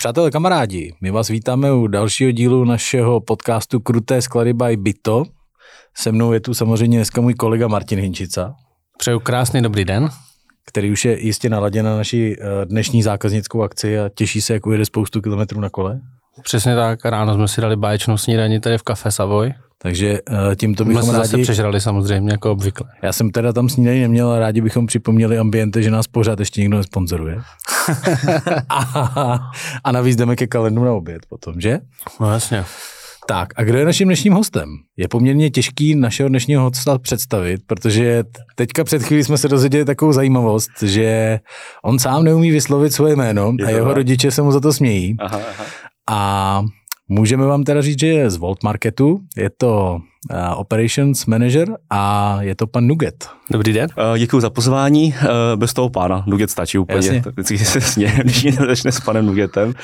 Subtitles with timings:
[0.00, 5.24] Přátelé, kamarádi, my vás vítáme u dalšího dílu našeho podcastu Kruté sklady by Byto.
[5.96, 8.54] Se mnou je tu samozřejmě dneska můj kolega Martin Hinčica.
[8.98, 10.08] Přeju krásný dobrý den.
[10.66, 14.66] Který už je jistě naladěn na naši eh, dnešní zákaznickou akci a těší se, jak
[14.66, 16.00] ujede spoustu kilometrů na kole.
[16.42, 19.52] Přesně tak, ráno jsme si dali báječnou snídaní tady v kafe Savoy.
[19.82, 21.42] Takže uh, tímto bychom jsme rádi...
[21.42, 22.86] přežrali samozřejmě, jako obvykle.
[23.02, 26.60] Já jsem teda tam snídaní neměl, ale rádi bychom připomněli ambiente, že nás pořád ještě
[26.60, 27.38] nikdo nesponzoruje.
[28.68, 29.38] a,
[29.84, 31.78] a navíc jdeme ke kalendu na oběd potom, že?
[32.20, 32.64] No jasně.
[33.28, 34.68] Tak a kdo je naším dnešním hostem?
[34.96, 38.24] Je poměrně těžký našeho dnešního hosta představit, protože
[38.54, 41.38] teďka před chvílí jsme se dozvěděli takovou zajímavost, že
[41.84, 45.16] on sám neumí vyslovit svoje jméno a jeho rodiče se mu za to smějí.
[45.18, 45.64] Aha, aha.
[46.10, 46.62] A
[47.10, 49.98] Můžeme vám teda říct, že je z Volt Marketu, je to
[50.30, 53.30] uh, Operations Manager a je to pan Nuget.
[53.50, 53.88] Dobrý den.
[54.10, 55.14] Uh, děkuji za pozvání.
[55.22, 56.96] Uh, bez toho pána Nuget stačí úplně.
[56.96, 57.22] Jasně.
[57.32, 59.68] Vždycky se směje, když začne s panem Nugetem.
[59.68, 59.74] Uh,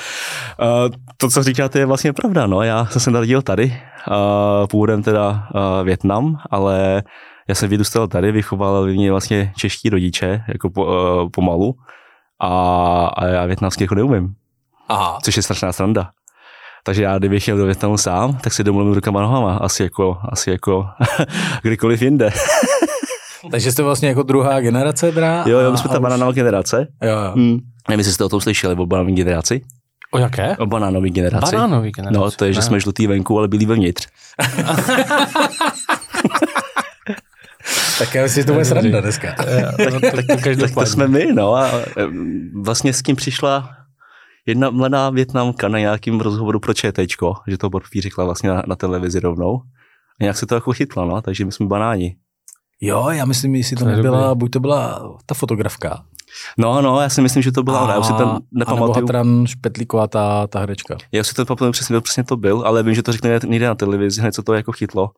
[1.17, 2.47] to, co říkáte, je vlastně pravda.
[2.47, 2.61] No.
[2.61, 3.65] Já jsem se narodil tady,
[4.11, 7.03] uh, původem teda uh, Větnam, ale
[7.49, 11.75] já jsem vyrůstal tady, vychoval mě vlastně čeští rodiče, jako po, uh, pomalu.
[12.39, 12.49] A,
[13.17, 14.33] a já větnamsky jako neumím.
[14.89, 15.19] Aha.
[15.21, 16.09] Což je strašná sranda.
[16.85, 20.49] Takže já, kdybych jel do Větnamu sám, tak si domluvím rukama nohama, asi jako, asi
[20.49, 20.87] jako
[21.61, 22.29] kdykoliv jinde.
[23.51, 25.43] Takže jste vlastně jako druhá generace, drá?
[25.47, 26.01] Jo, jo, my jsme ta už...
[26.01, 26.87] banánová generace.
[27.03, 27.31] Jo, jo.
[27.35, 27.59] Hmm.
[27.89, 29.61] Nevím, jestli jste o tom slyšeli, o banánové generaci.
[30.11, 30.57] O jaké?
[30.57, 31.55] O banánové generaci.
[31.55, 32.17] Banánové generaci.
[32.17, 34.07] No, to je, že jsme žlutý venku, ale bílý vevnitř.
[37.99, 39.35] tak já myslím, že to bude sranda dneska.
[39.77, 41.55] tak, tak, tak, tak to jsme my, no.
[41.55, 41.71] A
[42.61, 43.69] vlastně s tím přišla
[44.47, 48.75] jedna mladá Větnamka na nějakým rozhovoru pro ČTčko, že to Borfí řekla vlastně na, na
[48.75, 49.61] televizi rovnou.
[50.21, 52.15] A nějak se to jako chytla, no, takže my jsme banáni.
[52.81, 56.05] Jo, já myslím, jestli to, to nebyla, buď to byla ta fotografka.
[56.57, 59.07] No, no, já si myslím, že to byla ona, já už si tam nepamatuju.
[59.43, 60.97] A Špetlíková ta, ta herečka.
[61.11, 63.75] Já si to pamatuju přesně, přesně to byl, ale vím, že to řekne někde na
[63.75, 65.09] televizi, hned co to jako chytlo.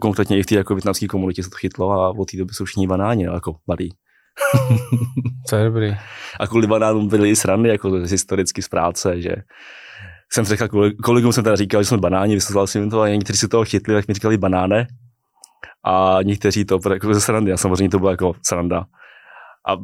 [0.00, 2.64] Konkrétně i v té jako větnamské komunitě se to chytlo a od té doby jsou
[2.64, 3.88] všichni banáni, no, jako mladý.
[5.50, 5.96] to je dobrý.
[6.40, 9.30] A kvůli banánům byly i srandy, jako historicky z práce, že
[10.32, 13.38] jsem řekl, kolegům jsem teda říkal, že jsme banáni, vysvětloval jsem jim to a někteří
[13.38, 14.86] si toho chytli, tak mi říkali banáne.
[15.84, 18.84] A někteří to jako ze srandy, a samozřejmě to byla jako sranda.
[19.68, 19.76] A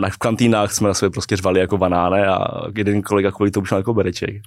[0.00, 3.66] na, v kantýnách jsme na sebe prostě řvali jako banáne a jeden kolega kvůli tomu
[3.66, 4.30] šel jako bereček.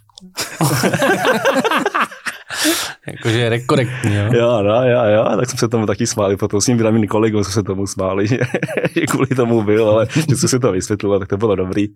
[3.12, 4.24] Jakože je rekorektní, jo?
[4.34, 7.44] Jo, no, jo, jo, tak jsme se tomu taky smáli, potom s ním vydavými kolegou
[7.44, 8.38] jsme se tomu smáli, že,
[8.96, 11.88] že kvůli tomu byl, ale že jsme si to vysvětlil, tak to bylo dobrý.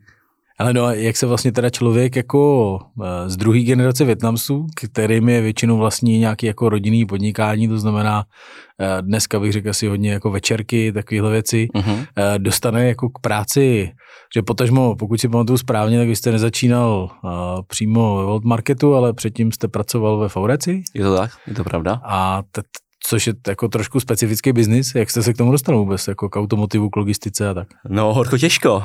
[0.62, 5.42] Ale no, jak se vlastně teda člověk jako eh, z druhé generace Větnamců, kterým je
[5.42, 8.24] většinou vlastní nějaký jako rodinný podnikání, to znamená
[8.80, 12.06] eh, dneska bych řekl asi hodně jako večerky, takovéhle věci, uh-huh.
[12.38, 13.92] dostane jako k práci,
[14.36, 17.10] že potažmo, pokud si pamatuju správně, tak vy jste nezačínal
[17.68, 20.84] přímo ve World Marketu, ale předtím jste pracoval ve Faureci?
[20.94, 22.02] Je to tak, je to pravda.
[22.06, 22.44] A
[23.04, 24.96] což je jako trošku specifický biznis.
[24.96, 27.68] Jak jste se k tomu dostal vůbec, jako k automotivu, k logistice a tak?
[27.90, 28.76] No, horko těžko.
[28.76, 28.84] Uh,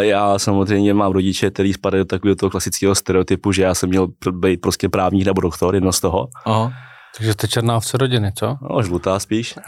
[0.00, 4.08] já samozřejmě mám rodiče, který spadají do takového toho klasického stereotypu, že já jsem měl
[4.30, 6.28] být prostě právník nebo doktor, jedno z toho.
[6.44, 6.72] Aha.
[7.16, 8.56] Takže jste černá ovce rodiny, co?
[8.70, 9.54] No, žlutá spíš.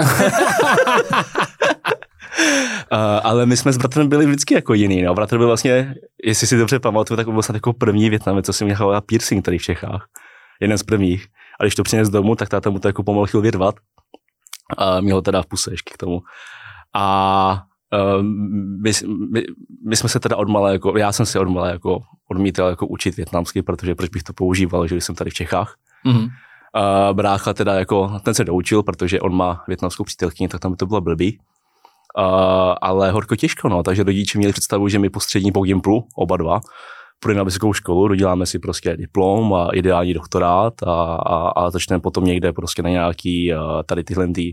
[2.92, 5.02] Uh, ale my jsme s bratrem byli vždycky jako jiný.
[5.02, 5.14] No.
[5.14, 5.94] Bratr byl vlastně,
[6.24, 9.58] jestli si dobře pamatuju, tak byl vlastně jako první Větnamec, co si měl piercing tady
[9.58, 10.06] v Čechách.
[10.64, 11.26] Jeden z prvních.
[11.60, 13.74] A když to přines domů, tak táta mu to jako pomalu chtěl vyrvat.
[14.78, 16.22] A měl teda v puse ještě k tomu.
[16.94, 18.22] A uh,
[18.82, 18.92] my,
[19.32, 19.42] my,
[19.88, 23.62] my, jsme se teda odmala, jako, já jsem si odmala jako odmítal jako učit větnamsky,
[23.62, 25.74] protože proč bych to používal, že jsem tady v Čechách.
[26.06, 26.24] Mm-hmm.
[26.24, 30.86] Uh, brácha teda jako, ten se doučil, protože on má větnamskou přítelkyni, tak tam to
[30.86, 31.38] bylo blbý.
[32.18, 32.24] Uh,
[32.80, 36.36] ale horko těžko, no, takže rodiče měli představu, že my po střední po Gimplu, oba
[36.36, 36.60] dva,
[37.24, 42.00] půjdeme na vysokou školu, doděláme si prostě diplom a ideální doktorát a, a, a začneme
[42.00, 43.52] potom někde prostě na nějaký
[43.86, 44.52] tady tyhle tý,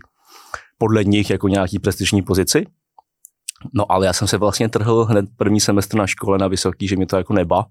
[0.77, 2.65] podle nich jako nějaký prestižní pozici.
[3.73, 6.95] No ale já jsem se vlastně trhl hned první semestr na škole na vysoký, že
[6.95, 7.65] mi to jako neba.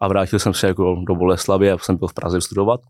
[0.00, 2.80] A vrátil jsem se jako do Boleslavy a jsem byl v Praze studovat.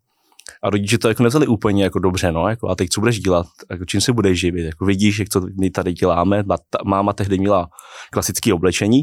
[0.62, 3.46] A rodiče to jako nevzali úplně jako dobře, no, jako, a teď co budeš dělat,
[3.70, 6.42] jako, čím se budeš živit, jako vidíš, jak co my tady děláme,
[6.84, 7.68] máma tehdy měla
[8.12, 9.02] klasické oblečení,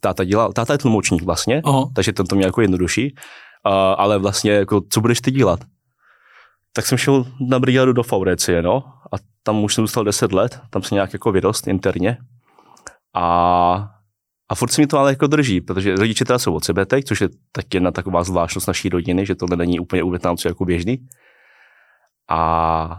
[0.00, 1.84] táta dělal, táta je tlumočník vlastně, Aha.
[1.94, 5.60] takže ten to mě jako jednodušší, uh, ale vlastně jako, co budeš ty dělat?
[6.72, 10.60] Tak jsem šel na brigádu do Faurecie, no, a tam už jsem dostal 10 let,
[10.70, 12.18] tam se nějak jako vyrost interně
[13.14, 13.88] a
[14.48, 17.04] a furt se mi to ale jako drží, protože rodiče teda jsou od sebe teď,
[17.04, 20.64] což je tak jedna taková zvláštnost naší rodiny, že tohle není úplně u Větnamců jako
[20.64, 20.98] běžný.
[22.30, 22.96] A,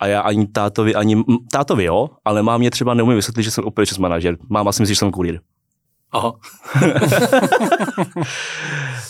[0.00, 3.64] a já ani tátovi, ani tátovi jo, ale mám mě třeba neumím vysvětlit, že jsem
[3.64, 4.36] operations manažer.
[4.50, 5.40] Máma si myslí, že jsem kurýr.
[6.12, 6.32] Aha.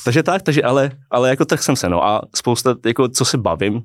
[0.04, 3.38] takže tak, takže ale, ale jako tak jsem se, no a spousta, jako co se
[3.38, 3.82] bavím uh,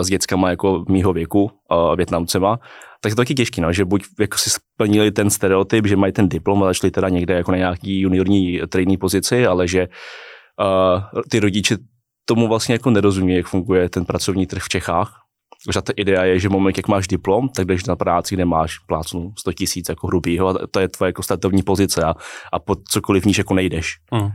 [0.00, 2.58] s dětskama jako mýho věku, uh, větnamcema,
[3.00, 6.12] tak je to taky těžký, no, že buď jako si splnili ten stereotyp, že mají
[6.12, 11.20] ten diplom a začali teda někde jako na nějaký juniorní trénní pozici, ale že uh,
[11.30, 11.76] ty rodiče
[12.24, 15.27] tomu vlastně jako nerozumí, jak funguje ten pracovní trh v Čechách.
[15.72, 18.78] Že ta idea je, že moment, jak máš diplom, tak jdeš na práci, kde máš
[18.78, 22.14] plácnu 100 tisíc jako hrubýho a to je tvoje jako startovní pozice a,
[22.52, 23.96] a pod cokoliv níž jako nejdeš.
[24.12, 24.20] Mm.
[24.20, 24.30] Uh,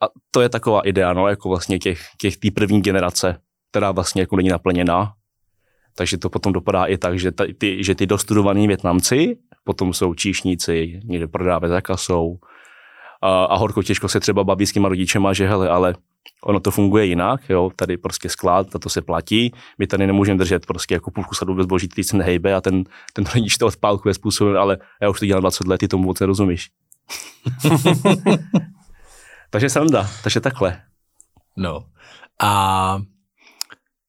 [0.00, 3.40] a to je taková idea, no, jako vlastně těch, těch tý první generace,
[3.70, 5.12] která vlastně jako není naplněná.
[5.96, 11.00] Takže to potom dopadá i tak, že, ty, že ty dostudovaní Větnamci potom jsou číšníci,
[11.04, 12.38] někde prodávají za kasou,
[13.22, 15.94] a, a horko těžko se třeba baví s těma rodičema, že hele, ale
[16.44, 20.38] ono to funguje jinak, jo, tady prostě sklad, a to se platí, my tady nemůžeme
[20.38, 23.66] držet prostě jako půlku sadu bez zboží, který se nehejbe a ten, ten rodič to
[23.66, 26.70] odpálkuje způsobem, ale já už to dělám 20 let, ty tomu moc nerozumíš.
[29.50, 30.82] takže sranda, takže takhle.
[31.56, 31.84] No
[32.42, 33.00] a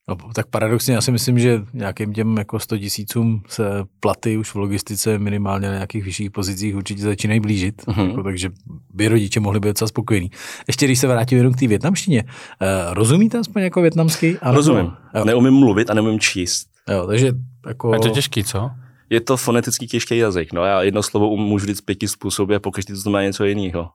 [0.09, 3.63] No, tak paradoxně já si myslím, že nějakým těm jako 100 tisícům se
[3.99, 8.09] platy už v logistice minimálně na nějakých vyšších pozicích určitě začínají blížit, uh-huh.
[8.09, 8.49] jako, takže
[8.93, 10.31] by rodiče mohli být docela spokojení.
[10.67, 14.37] Ještě když se vrátím jenom k té větnamštině, uh, rozumíte aspoň jako větnamský?
[14.41, 14.91] Ano, Rozumím.
[15.15, 15.25] Jo.
[15.25, 16.67] Neumím mluvit a neumím číst.
[16.89, 17.31] Jo, takže
[17.67, 17.93] jako...
[17.93, 18.71] Je to těžký, co?
[19.09, 20.53] Je to fonetický těžký jazyk.
[20.53, 23.89] No, já jedno slovo můžu říct pěti způsoby a pokud to znamená něco jiného.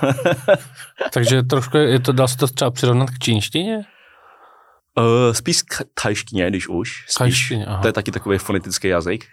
[1.12, 3.82] takže trošku je to, dá se to třeba přirovnat k čínštině?
[4.98, 7.04] Uh, spíš k thajštině, když už.
[7.08, 7.82] Spíš, aha.
[7.82, 9.24] To je taky takový fonetický jazyk.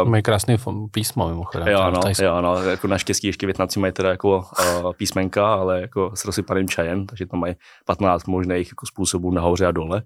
[0.00, 0.56] Uh, mají krásný
[0.90, 1.68] písmo mimochodem.
[1.68, 6.10] Jo, no, jo, no, jako naštěstí ještě Větnamci mají teda jako uh, písmenka, ale jako
[6.14, 7.54] s rozsypaným čajem, takže tam mají
[7.86, 10.02] 15 možných jako způsobů nahoře a dole.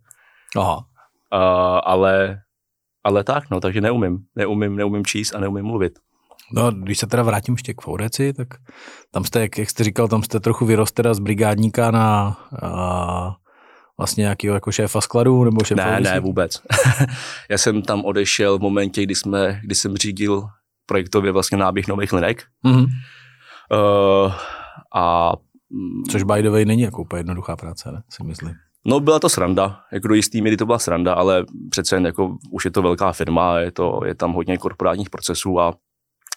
[0.57, 0.77] Aha.
[0.77, 2.41] Uh, ale,
[3.05, 4.19] ale tak, no, takže neumím.
[4.37, 5.99] Neumím, neumím číst a neumím mluvit.
[6.53, 8.49] No, když se teda vrátím ještě k Foureci, tak
[9.11, 13.33] tam jste, jak, jak jste říkal, tam jste trochu vyrost teda z brigádníka na uh,
[13.99, 16.63] vlastně nějakého jako šéfa skladu nebo šéfa Ne, ne, vůbec.
[17.51, 20.45] Já jsem tam odešel v momentě, kdy, jsme, kdy jsem řídil
[20.87, 22.45] projektově vlastně náběh nových linek.
[22.67, 22.87] Mm-hmm.
[23.73, 24.33] Uh,
[24.95, 25.33] a
[26.11, 28.03] Což by the way není jako úplně jednoduchá práce, ne?
[28.09, 28.55] si myslím.
[28.87, 32.37] No byla to sranda, jako do jistý míry to byla sranda, ale přece jen jako
[32.51, 35.75] už je to velká firma, je, to, je tam hodně korporátních procesů a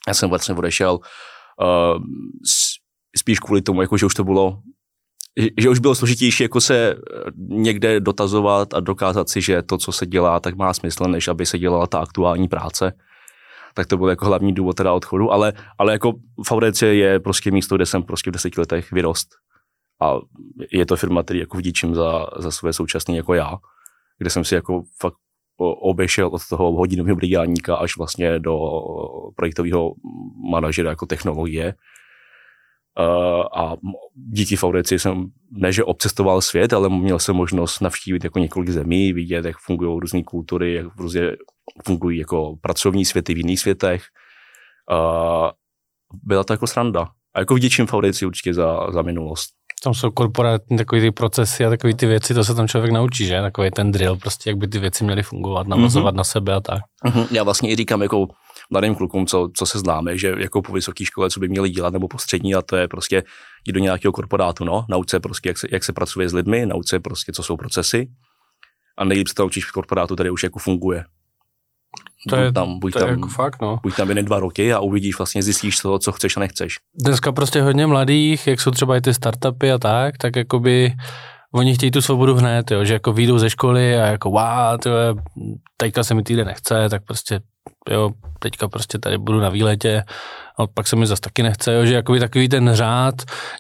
[0.08, 1.00] já jsem vlastně odešel
[1.62, 2.02] uh,
[3.18, 4.60] spíš kvůli tomu, jako že už to bylo
[5.58, 6.96] že už bylo složitější jako se eh,
[7.38, 11.46] někde dotazovat a dokázat si, že to, co se dělá, tak má smysl, než aby
[11.46, 12.94] se dělala ta aktuální práce.
[13.74, 16.14] Tak to byl jako hlavní důvod teda odchodu, ale, ale jako
[16.48, 19.30] Faurece je prostě místo, kde jsem prostě v deseti letech vyrost.
[20.02, 20.16] A
[20.72, 23.58] je to firma, který jako vděčím za, za své současné jako já,
[24.18, 25.16] kde jsem si jako fakt
[25.82, 28.60] obešel od toho hodinového brigádníka až vlastně do
[29.36, 29.94] projektového
[30.52, 31.74] manažera jako technologie
[33.58, 33.76] a
[34.16, 39.14] díky Faudeci jsem ne, že obcestoval svět, ale měl jsem možnost navštívit jako několik zemí,
[39.14, 41.22] vidět, jak fungují různé kultury, jak různě
[41.86, 44.04] fungují jako pracovní světy v jiných světech.
[44.92, 45.50] Uh,
[46.24, 47.08] byla to jako sranda.
[47.36, 49.50] A jako vděčím Faudeci určitě za, za minulost.
[49.84, 53.26] Tam jsou korporátní takový ty procesy a takové ty věci, to se tam člověk naučí,
[53.26, 53.42] že?
[53.42, 56.18] Takový ten drill, prostě jak by ty věci měly fungovat, navazovat mm-hmm.
[56.18, 56.80] na sebe a tak.
[57.06, 57.28] Mm-hmm.
[57.32, 58.28] Já vlastně i říkám jako
[58.70, 61.94] mladým klukům, co, co se známe, že jako po vysoké škole, co by měli dělat,
[61.94, 63.24] nebo po střední, a to je prostě
[63.68, 66.66] jít do nějakého korporátu, no, nauč se prostě, jak se, jak se pracuje s lidmi,
[66.66, 68.08] nauč se prostě, co jsou procesy
[68.98, 71.06] a nejlíp se to naučíš v korporátu, tady už jako funguje.
[72.30, 73.80] To je, tam, buď to tam, je jako fakt, no.
[73.84, 76.76] Buď tam jen dva roky a uvidíš, vlastně zjistíš to, co chceš a nechceš.
[76.96, 80.94] Dneska prostě hodně mladých, jak jsou třeba i ty startupy a tak, tak jakoby
[81.54, 85.16] oni chtějí tu svobodu hned, jo, že jako výjdou ze školy a jako wow, tyhle,
[85.78, 87.40] teďka se mi týden nechce, tak prostě
[87.90, 90.04] jo, teďka prostě tady budu na výletě,
[90.58, 93.16] a pak se mi zase taky nechce, jo, že jakoby takový ten řád,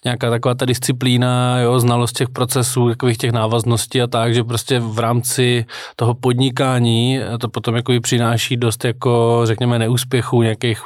[0.06, 4.80] nějaká taková ta disciplína, jo, znalost těch procesů, takových těch návazností a tak, že prostě
[4.80, 10.82] v rámci toho podnikání to potom jakoby přináší dost jako, řekněme, neúspěchů, nějakých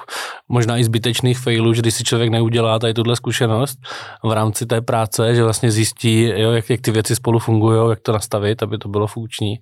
[0.50, 3.80] možná i zbytečných failů, že když si člověk neudělá tady tuhle zkušenost
[4.24, 8.00] v rámci té práce, že vlastně zjistí, jo, jak, jak ty věci spolu fungují, jak
[8.00, 9.60] to nastavit, aby to bylo funkční,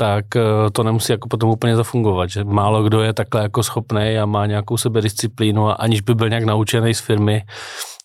[0.00, 4.18] tak eh, to nemusí jako potom úplně zafungovat, že málo kdo je takhle jako schopný
[4.22, 7.42] a má nějakou sebedisciplínu a aniž by byl nějak naučený z firmy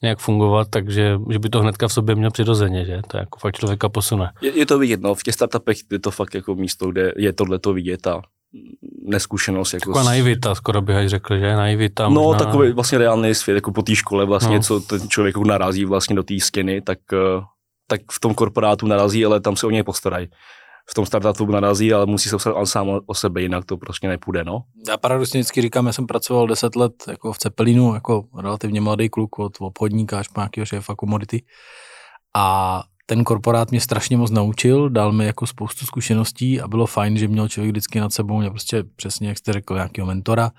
[0.02, 3.56] nějak fungovat, takže že by to hnedka v sobě měl přirozeně, že to jako fakt
[3.56, 4.32] člověka posune.
[4.42, 7.34] Je, je to vidět, no, v těch startupech je to fakt jako místo, kde je
[7.34, 8.22] tohle to vidět a
[9.06, 9.74] neskušenost.
[9.74, 10.06] Jako Taková s...
[10.06, 12.10] naivita, skoro bych řekl, že naivita.
[12.10, 12.46] No, možná...
[12.46, 14.64] takový vlastně reálný svět, jako po té škole vlastně, no.
[14.64, 17.42] co ten člověk narazí vlastně do té stěny, tak, eh,
[17.88, 20.28] tak v tom korporátu narazí, ale tam se o něj postarají
[20.90, 24.44] v tom startupu narazí, ale musí se postarat sám o sebe, jinak to prostě nepůjde,
[24.44, 24.64] no.
[24.88, 29.10] Já paradoxně vždycky říkám, já jsem pracoval 10 let jako v Cepelinu, jako relativně mladý
[29.10, 31.44] kluk od obchodníka až po nějakého šéfa komodity.
[32.36, 37.18] A ten korporát mě strašně moc naučil, dal mi jako spoustu zkušeností a bylo fajn,
[37.18, 40.52] že měl člověk vždycky nad sebou mě prostě přesně, jak jste řekl, nějakého mentora,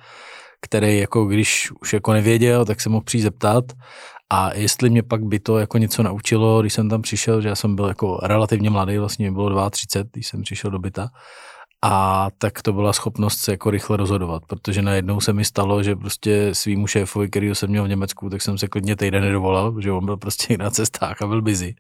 [0.63, 3.65] který jako když už jako nevěděl, tak se mohl přijít zeptat
[4.35, 7.55] a jestli mě pak by to jako něco naučilo, když jsem tam přišel, že já
[7.55, 11.09] jsem byl jako relativně mladý, vlastně mi bylo 32, když jsem přišel do byta,
[11.83, 15.97] a tak to byla schopnost se jako rychle rozhodovat, protože najednou se mi stalo, že
[15.97, 19.93] prostě svýmu šéfovi, který jsem měl v Německu, tak jsem se klidně týden nedovolal, protože
[19.93, 21.75] on byl prostě na cestách a byl busy.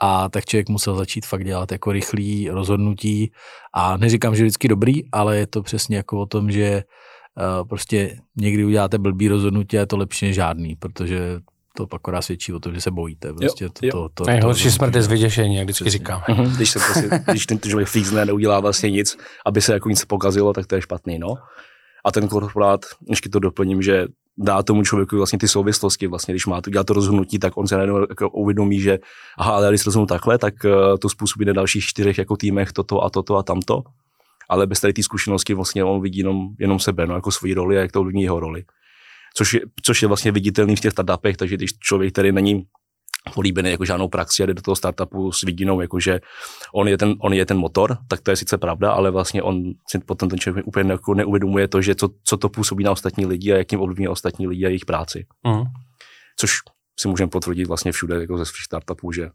[0.00, 3.32] A tak člověk musel začít fakt dělat jako rychlý rozhodnutí
[3.74, 8.18] a neříkám, že vždycky dobrý, ale je to přesně jako o tom, že uh, prostě
[8.36, 11.40] někdy uděláte blbý rozhodnutí a je to lepší než žádný, protože
[11.78, 13.32] to pak akorát svědčí o tom, že se bojíte.
[13.32, 13.92] Prostě jo, to, jo.
[13.92, 16.22] To, to, Nejhorší to, smrt je z vyděšení, jak vždycky říkám.
[16.28, 20.04] Mhm, Když, se prostě, když ten člověk fízne, neudělá vlastně nic, aby se jako nic
[20.04, 21.34] pokazilo, tak to je špatný, no.
[22.04, 24.06] A ten korporát, ještě to doplním, že
[24.38, 27.66] dá tomu člověku vlastně ty souvislosti, vlastně, když má to, dělat to rozhodnutí, tak on
[27.66, 28.98] se najednou jako uvědomí, že
[29.38, 33.04] aha, ale když rozhodnu takhle, tak uh, to způsobí na dalších čtyřech jako týmech toto
[33.04, 33.82] a toto a tamto.
[34.48, 37.78] Ale bez tady té zkušenosti vlastně on vidí jenom, jenom sebe, no, jako svoji roli
[37.78, 38.64] a jak to ovlivní jeho roli.
[39.38, 42.66] Což je, což je vlastně viditelný v těch startupech, takže když člověk tady není
[43.34, 46.20] políbený jako žádnou praxi a jde do toho startupu s vidinou, jako že
[46.74, 49.62] on je, ten, on je ten motor, tak to je sice pravda, ale vlastně on
[49.90, 53.26] si potom ten člověk úplně jako neuvědomuje to, že co, co to působí na ostatní
[53.26, 55.26] lidi a jak tím ovlivní ostatní lidi a jejich práci.
[55.46, 55.64] Mhm.
[56.36, 56.52] Což
[57.00, 59.30] si můžeme potvrdit vlastně všude jako ze svých startupů, že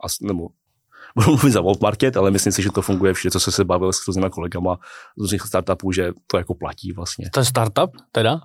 [0.00, 0.48] as, nebo
[1.16, 3.64] budu mluvit za Volt Market, ale myslím si, že to funguje všude, co se se
[3.64, 4.78] bavil s různýma kolegama
[5.16, 7.30] z různých startupů, že to jako platí vlastně.
[7.30, 8.40] To je startup teda?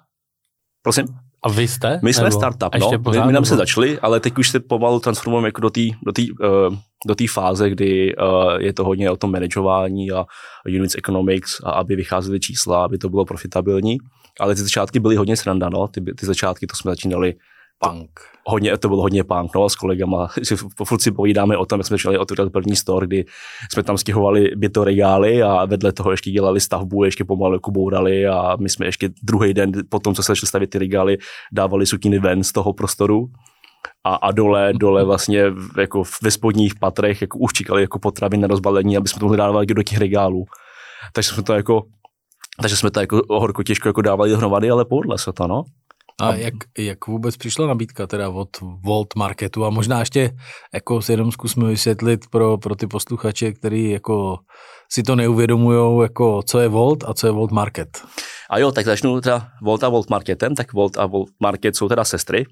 [0.84, 1.06] Prosím?
[1.44, 2.00] A vy jste?
[2.04, 2.92] My jsme Nebo startup, no.
[2.92, 5.82] My, pořád, my nám se začali, ale teď už se pomalu transformujeme jako do té
[6.06, 6.76] do tý, uh,
[7.08, 10.26] do tý fáze, kdy uh, je to hodně o tom manažování a
[10.66, 13.98] units economics a aby vycházely čísla, aby to bylo profitabilní.
[14.40, 15.88] Ale ty začátky byly hodně sranda, no.
[15.88, 17.34] Ty, ty začátky, to jsme začínali
[17.82, 18.10] punk.
[18.46, 20.28] hodně, to bylo hodně punk, no, s kolegama,
[20.86, 23.26] furt si povídáme o tom, jak jsme začali otvírat první store, kdy
[23.74, 28.28] jsme tam stěhovali byto regály a vedle toho ještě dělali stavbu, ještě pomalu jako bourali
[28.28, 31.18] a my jsme ještě druhý den, po tom, co se začali stavět ty regály,
[31.52, 33.30] dávali sukiny ven z toho prostoru
[34.04, 35.44] a, a dole, dole vlastně
[35.78, 39.38] jako ve spodních patrech jako už čekali jako potravy na rozbalení, aby jsme to mohli
[39.38, 40.46] dávat do těch regálů.
[41.14, 41.84] Takže jsme to jako
[42.62, 45.64] takže jsme to jako horko těžko jako dávali dohromady, ale povedlo se to, no.
[46.22, 48.50] A jak, jak vůbec přišla nabídka teda od
[48.86, 50.32] Volt Marketu a možná ještě
[50.74, 54.38] jako si jenom zkusme vysvětlit pro, pro ty posluchače, který jako
[54.92, 57.90] si to neuvědomujou, jako co je Volt a co je Volt Market.
[58.50, 61.90] A jo, tak začnu teda Volt a Volt Marketem, tak Volt a Volt Market jsou
[61.90, 62.46] teda sestry.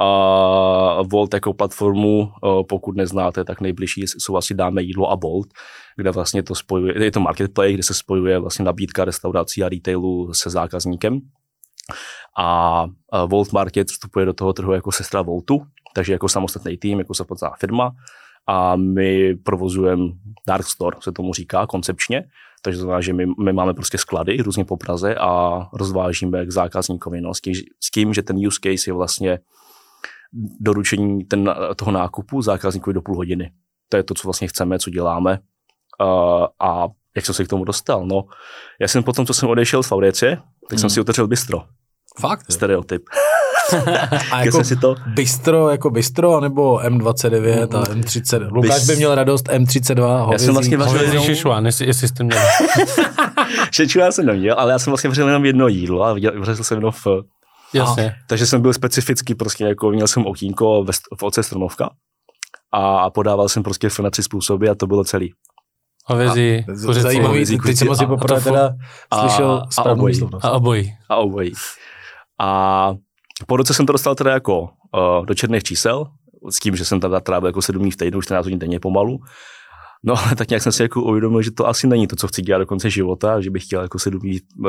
[0.00, 5.48] A Volt jako platformu, eh, pokud neznáte, tak nejbližší jsou asi dáme jídlo a Volt,
[5.96, 10.34] kde vlastně to spojuje, je to marketplace, kde se spojuje vlastně nabídka restaurací a retailu
[10.34, 11.20] se zákazníkem.
[12.40, 12.84] A
[13.26, 15.62] Volt Market vstupuje do toho trhu jako sestra Voltu,
[15.94, 17.92] takže jako samostatný tým, jako samostatná firma.
[18.46, 20.04] A my provozujeme
[20.46, 22.24] Dark Store, se tomu říká koncepčně,
[22.62, 26.52] takže to znamená, že my, my máme prostě sklady různě po Praze a rozvážíme k
[26.52, 27.20] zákazníkovi.
[27.20, 29.38] No, s, tím, s tím, že ten use case je vlastně
[30.60, 33.52] doručení ten, toho nákupu zákazníkovi do půl hodiny.
[33.88, 35.38] To je to, co vlastně chceme, co děláme.
[36.02, 38.06] Uh, a jak jsem se k tomu dostal?
[38.06, 38.24] No,
[38.80, 40.78] já jsem potom, co jsem odešel z Fauricie, tak hmm.
[40.78, 41.64] jsem si otevřel bistro.
[42.20, 42.52] Fakt?
[42.52, 43.02] Stereotyp.
[44.32, 44.94] A Jak jako jsem si to...
[45.06, 48.48] bistro, jako bistro, anebo M29 a M30.
[48.52, 50.32] Lukáš by měl radost M32.
[50.32, 52.40] Já jsem vlastně vařil Hovězí jenom, Sichuan, jestli, jestli jste měli.
[53.72, 56.78] šeču já jsem neměl, ale já jsem vlastně vařil jenom jedno jídlo a vařil jsem
[56.78, 57.06] jenom v,
[57.74, 58.14] Jasně.
[58.28, 61.90] takže jsem byl specificky prostě jako, měl jsem okýnko ve, v oce Strnovka
[62.72, 65.32] a podával jsem prostě na tři způsoby a to bylo celý.
[66.06, 68.70] Hovězí, kuřecí Zajímavý, hovězí, teď jsem asi a- poprvé a to teda
[69.10, 70.20] a- slyšel a správnou obojí.
[70.42, 70.92] a obojí.
[71.08, 71.52] a obojí.
[72.40, 72.94] A
[73.46, 76.06] po roce jsem to dostal teda jako uh, do černých čísel,
[76.50, 79.18] s tím, že jsem teda trávil jako 7 dní v týdnu, 14 hodin denně pomalu.
[80.04, 82.42] No ale tak nějak jsem si jako uvědomil, že to asi není to, co chci
[82.42, 84.66] dělat do konce života, že bych chtěl jako 7 dní uh,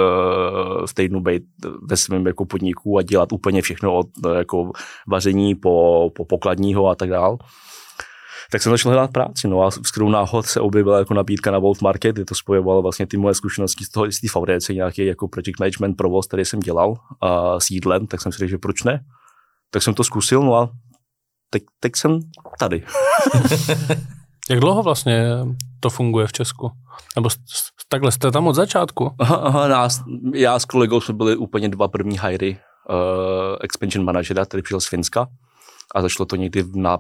[0.85, 1.43] v týdnu být
[1.89, 4.71] ve svém jako podniku a dělat úplně všechno od uh, jako
[5.07, 7.37] vaření po, po pokladního a tak dál.
[8.51, 11.59] Tak jsem začal hledat práci, no a s kterou náhod se objevila jako nabídka na
[11.59, 15.05] Volt Market, kde to spojovalo vlastně ty moje zkušenosti z toho, z té VDC, nějaký
[15.05, 18.57] jako project management provoz, který jsem dělal a s jídlem, tak jsem si řekl, že
[18.57, 18.99] proč ne.
[19.71, 20.69] Tak jsem to zkusil, no a
[21.49, 22.19] teď, teď jsem
[22.59, 22.83] tady.
[24.49, 25.25] Jak dlouho vlastně
[25.79, 26.71] to funguje v Česku?
[27.15, 27.29] Nebo
[27.89, 29.11] takhle jste tam od začátku?
[29.19, 30.03] Aha, aha, nás,
[30.33, 32.57] já s kolegou jsme byli úplně dva první hiry
[32.89, 32.95] uh,
[33.61, 35.27] expansion manažera, který přišel z Finska.
[35.95, 36.97] A začalo to někdy na,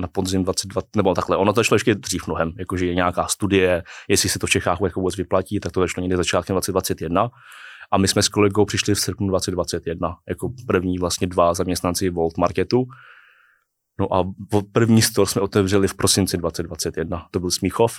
[0.00, 3.82] na podzim 22, nebo takhle, ono to začalo ještě dřív mnohem, jakože je nějaká studie,
[4.08, 7.30] jestli se to v Čechách jako vůbec vyplatí, tak to začalo někdy začátkem 2021.
[7.92, 12.38] A my jsme s kolegou přišli v srpnu 2021, jako první vlastně dva zaměstnanci Volt
[12.38, 12.84] Marketu.
[14.00, 14.32] No a
[14.72, 17.96] první store jsme otevřeli v prosinci 2021, to byl Smíchov.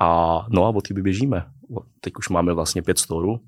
[0.00, 1.46] A no a od té běžíme.
[2.00, 3.40] Teď už máme vlastně pět storů,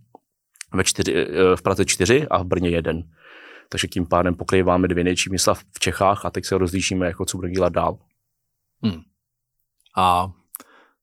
[0.74, 3.02] ve čtyři, eh, v Praze čtyři a v Brně jeden
[3.68, 7.36] takže tím pádem pokrýváme dvě největší města v Čechách a teď se rozlíšíme, jako co
[7.36, 7.98] budeme dělat dál.
[8.82, 9.00] Hmm.
[9.96, 10.30] A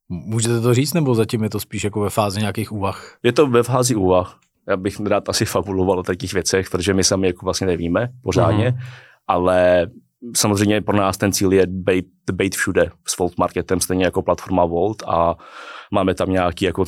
[0.10, 3.17] můžete to říct, nebo zatím je to spíš jako ve fázi nějakých úvah?
[3.24, 4.39] Je to ve fázi úvah.
[4.67, 8.69] Já bych rád asi fabuloval o takových věcech, protože my sami jako vlastně nevíme pořádně,
[8.69, 8.79] hmm.
[9.27, 9.88] ale
[10.36, 14.65] samozřejmě pro nás ten cíl je být, být všude s Volt Marketem, stejně jako platforma
[14.65, 15.36] Volt a
[15.91, 16.86] máme tam nějaký jako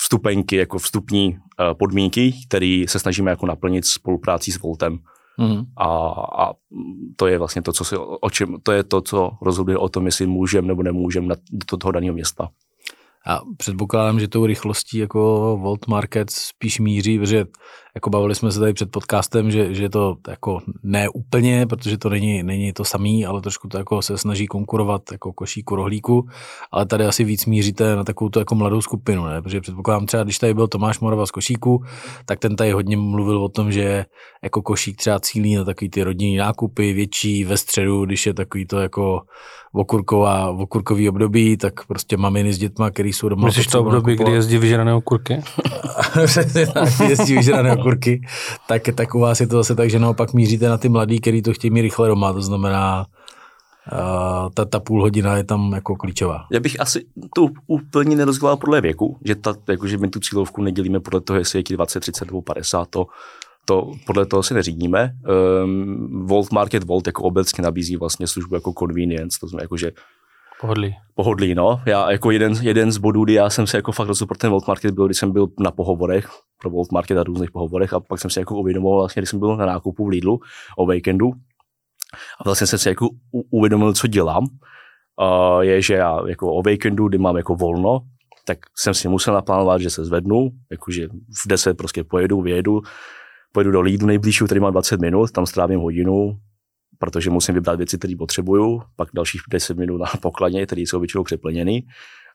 [0.00, 1.38] vstupenky, jako vstupní uh,
[1.78, 4.98] podmínky, které se snažíme jako naplnit spoluprácí s Voltem.
[5.38, 5.62] Mm.
[5.76, 5.86] A,
[6.44, 6.52] a
[7.16, 10.06] to je vlastně to, co si, o čem, to je to, co rozhoduje o tom,
[10.06, 12.48] jestli můžeme nebo nemůžeme do toho daného města.
[13.26, 15.20] A předpokládám, že tou rychlostí jako
[15.62, 17.44] Volt Market spíš míří, protože
[17.94, 22.08] jako bavili jsme se tady před podcastem, že, že to jako ne úplně, protože to
[22.08, 26.26] není, není to samý, ale trošku to jako se snaží konkurovat jako košíku rohlíku,
[26.72, 29.42] ale tady asi víc míříte na takovou tu jako mladou skupinu, ne?
[29.42, 31.84] protože předpokládám třeba, když tady byl Tomáš Morava z košíku,
[32.26, 34.04] tak ten tady hodně mluvil o tom, že
[34.42, 38.66] jako košík třeba cílí na takový ty rodinný nákupy, větší ve středu, když je takový
[38.66, 39.20] to jako
[39.72, 43.46] okurková, okurkový období, tak prostě maminy s dětma, který jsou doma.
[43.46, 45.40] Myslíš to období, kdy jezdí vyžrané okurky?
[47.08, 47.89] jezdí vyžrané okurky,
[48.68, 51.42] tak, tak u vás je to zase tak, že naopak míříte na ty mladý, který
[51.42, 53.06] to chtějí mít rychle doma, to znamená,
[53.92, 56.46] Uh, ta, ta půl hodina je tam jako klíčová.
[56.52, 60.62] Já bych asi to úplně nerozdělal podle věku, že, ta, jako, že my tu cílovku
[60.62, 63.06] nedělíme podle toho, jestli je 20, 30 nebo 50, to,
[63.64, 65.12] to podle toho si neřídíme.
[65.64, 69.92] Um, Volt Market Volt jako obecně nabízí vlastně službu jako convenience, to znamená jako, že
[70.60, 70.96] Pohodlí.
[71.14, 71.80] Pohodlí, no.
[71.86, 74.50] Já jako jeden, jeden z bodů, kdy já jsem se jako fakt rozhodl pro ten
[74.50, 76.28] Volt Market, byl, když jsem byl na pohovorech,
[76.60, 79.38] pro Volt Market a různých pohovorech a pak jsem si jako uvědomil vlastně, když jsem
[79.38, 80.40] byl na nákupu v Lidlu
[80.78, 81.32] o víkendu
[82.40, 83.08] a vlastně jsem si jako
[83.50, 88.00] uvědomil, co dělám, uh, je, že já jako o víkendu, kdy mám jako volno,
[88.46, 91.08] tak jsem si musel naplánovat, že se zvednu, jakože
[91.44, 92.80] v 10 prostě pojedu, vyjedu,
[93.52, 96.36] pojedu do Lídu nejbližšího, který má 20 minut, tam strávím hodinu,
[97.00, 101.24] protože musím vybrat věci, které potřebuju, pak dalších 10 minut na pokladně, které jsou většinou
[101.24, 101.82] přeplněny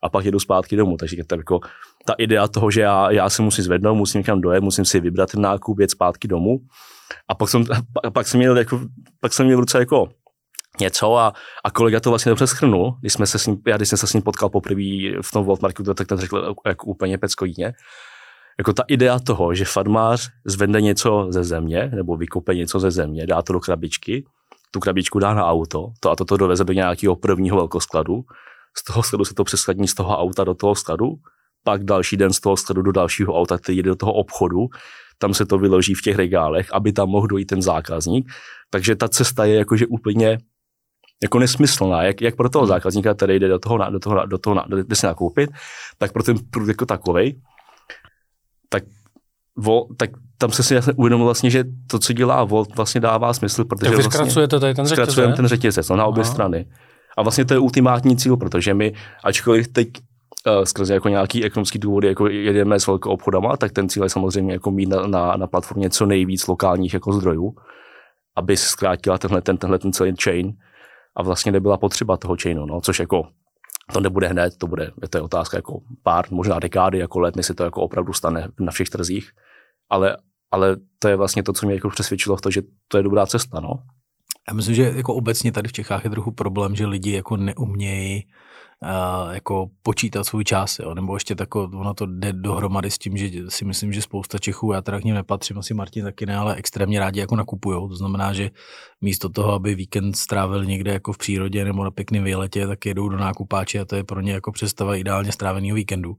[0.04, 0.98] a pak jedu zpátky domů.
[0.98, 1.60] Takže to jako
[2.06, 5.32] ta idea toho, že já, já se musím zvednout, musím někam dojet, musím si vybrat
[5.32, 6.58] ten nákup, jet zpátky domů.
[7.28, 7.64] A pak jsem,
[8.14, 8.82] pak jsem měl, jako,
[9.20, 10.10] pak jsem měl v ruce jako
[10.80, 13.90] něco a, a kolega to vlastně dobře schrnul, když jsme se s ním, já když
[13.90, 17.74] jsem se s ním potkal poprvé v tom Voltmarketu, tak ten řekl jako úplně peckojíně,
[18.58, 23.28] jako ta idea toho, že farmář zvedne něco ze země, nebo vykope něco ze země,
[23.28, 24.26] dá to do krabičky,
[24.76, 28.28] tu krabičku dá na auto, to a toto doveze do nějakého prvního velkoskladu,
[28.78, 31.16] z toho skladu se to přeskladní z toho auta do toho skladu,
[31.64, 34.68] pak další den z toho skladu do dalšího auta, který jde do toho obchodu,
[35.18, 38.28] tam se to vyloží v těch regálech, aby tam mohl dojít ten zákazník.
[38.70, 40.38] Takže ta cesta je jakože úplně
[41.24, 44.56] jako nesmyslná, jak, jak pro toho zákazníka, který jde do toho, do toho, do toho,
[44.56, 45.50] do toho jde se nakoupit,
[45.98, 47.42] tak pro ten průd jako takovej,
[48.70, 48.84] tak,
[49.56, 53.66] vo, tak tam se si uvědomil vlastně, že to, co dělá Volt, vlastně dává smysl,
[53.66, 55.36] protože tak vy vlastně tady ten řetězec?
[55.36, 56.32] Ten řetězec, no, na obě Aha.
[56.32, 56.66] strany.
[57.18, 58.94] A vlastně to je ultimátní cíl, protože my,
[59.24, 59.88] ačkoliv teď
[60.48, 64.10] uh, skrze jako nějaký ekonomický důvody jako jedeme s velkou obchodama, tak ten cíl je
[64.10, 67.56] samozřejmě jako mít na, na, na platformě co nejvíc lokálních jako zdrojů,
[68.36, 70.54] aby se zkrátila tenhle, ten, tenhle ten celý chain
[71.16, 73.28] a vlastně nebyla potřeba toho chainu, no, což jako
[73.94, 77.46] to nebude hned, to bude, to je otázka jako pár, možná dekády, jako let, než
[77.46, 79.32] se to jako opravdu stane na všech trzích,
[79.90, 80.18] ale,
[80.52, 83.26] ale to je vlastně to, co mě jako přesvědčilo v to, že to je dobrá
[83.26, 83.74] cesta, no.
[84.50, 88.26] Já myslím, že jako obecně tady v Čechách je trochu problém, že lidi jako neumějí
[88.84, 90.94] uh, jako počítat svůj čas, jo?
[90.94, 94.72] nebo ještě tako, ono to jde dohromady s tím, že si myslím, že spousta Čechů,
[94.72, 97.96] já teda k ním nepatřím, asi Martin taky ne, ale extrémně rádi jako nakupujou, to
[97.96, 98.52] znamená, že
[99.02, 103.10] místo toho, aby víkend strávil někde jako v přírodě nebo na pěkném výletě, tak jedou
[103.10, 106.16] do nákupáče a to je pro ně jako představa ideálně stráveného víkendu.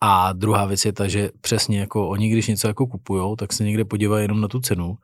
[0.00, 3.64] A druhá věc je ta, že přesně jako oni, když něco jako kupujou, tak se
[3.64, 4.98] někde podívají jenom na tu cenu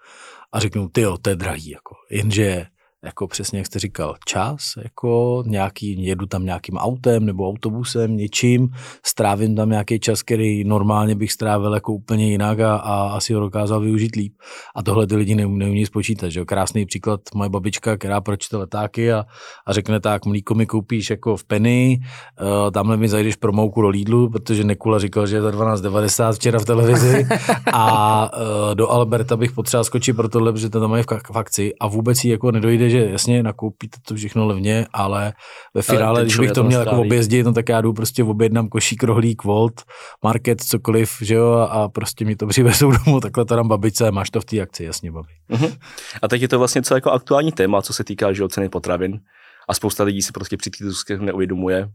[0.52, 1.70] a řeknou, ty jo, to je drahý.
[1.70, 1.94] Jako.
[2.10, 2.66] Jenže
[3.04, 8.68] jako přesně jak jste říkal, čas, jako nějaký, jedu tam nějakým autem nebo autobusem, něčím,
[9.06, 13.40] strávím tam nějaký čas, který normálně bych strávil jako úplně jinak a, a asi ho
[13.40, 14.32] dokázal využít líp.
[14.76, 16.46] A tohle ty lidi neumí, spočítat, že jo?
[16.46, 19.24] Krásný příklad, moje babička, která pročte letáky a,
[19.66, 22.00] a řekne tak, mlíko mi koupíš jako v Penny,
[22.40, 26.58] uh, tamhle mi zajdeš promouku do Lidlu, protože Nekula říkal, že je za 12,90 včera
[26.58, 27.26] v televizi
[27.72, 31.72] a uh, do Alberta bych potřeboval skočit pro tohle, protože to tam je v akci
[31.80, 35.32] a vůbec jí jako nedojde, že jasně nakoupíte to všechno levně, ale
[35.74, 39.02] ve finále, když bych to měl jako objezdit, no tak já jdu prostě objednám košík,
[39.02, 39.82] rohlík, volt,
[40.24, 44.30] market, cokoliv, že jo, a prostě mi to přivezou domů, takhle to dám babice, máš
[44.30, 45.32] to v té akci, jasně, babi.
[45.50, 45.78] Uh-huh.
[46.22, 49.20] A teď je to vlastně celé jako aktuální téma, co se týká že ceny potravin
[49.68, 50.70] a spousta lidí si prostě při
[51.06, 51.88] té neuvědomuje,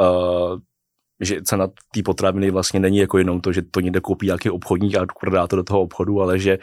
[0.00, 0.58] uh,
[1.20, 4.96] že cena té potraviny vlastně není jako jenom to, že to někde koupí nějaký obchodník
[4.96, 6.58] a prodá to do toho obchodu, ale že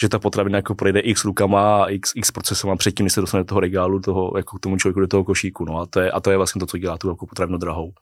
[0.00, 3.44] že ta potravina jako projde x rukama a x, x procesama předtím, než se dostane
[3.44, 5.64] do toho regálu, toho, jako k tomu člověku do toho košíku.
[5.64, 7.92] No a to je, a to je vlastně to, co dělá tu jako potravinu drahou.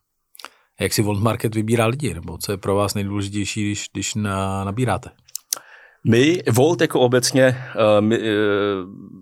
[0.81, 4.65] Jak si World Market vybírá lidi, nebo co je pro vás nejdůležitější, když, když na,
[4.65, 5.11] nabíráte?
[6.09, 8.25] My, Volt jako obecně, uh, my, uh,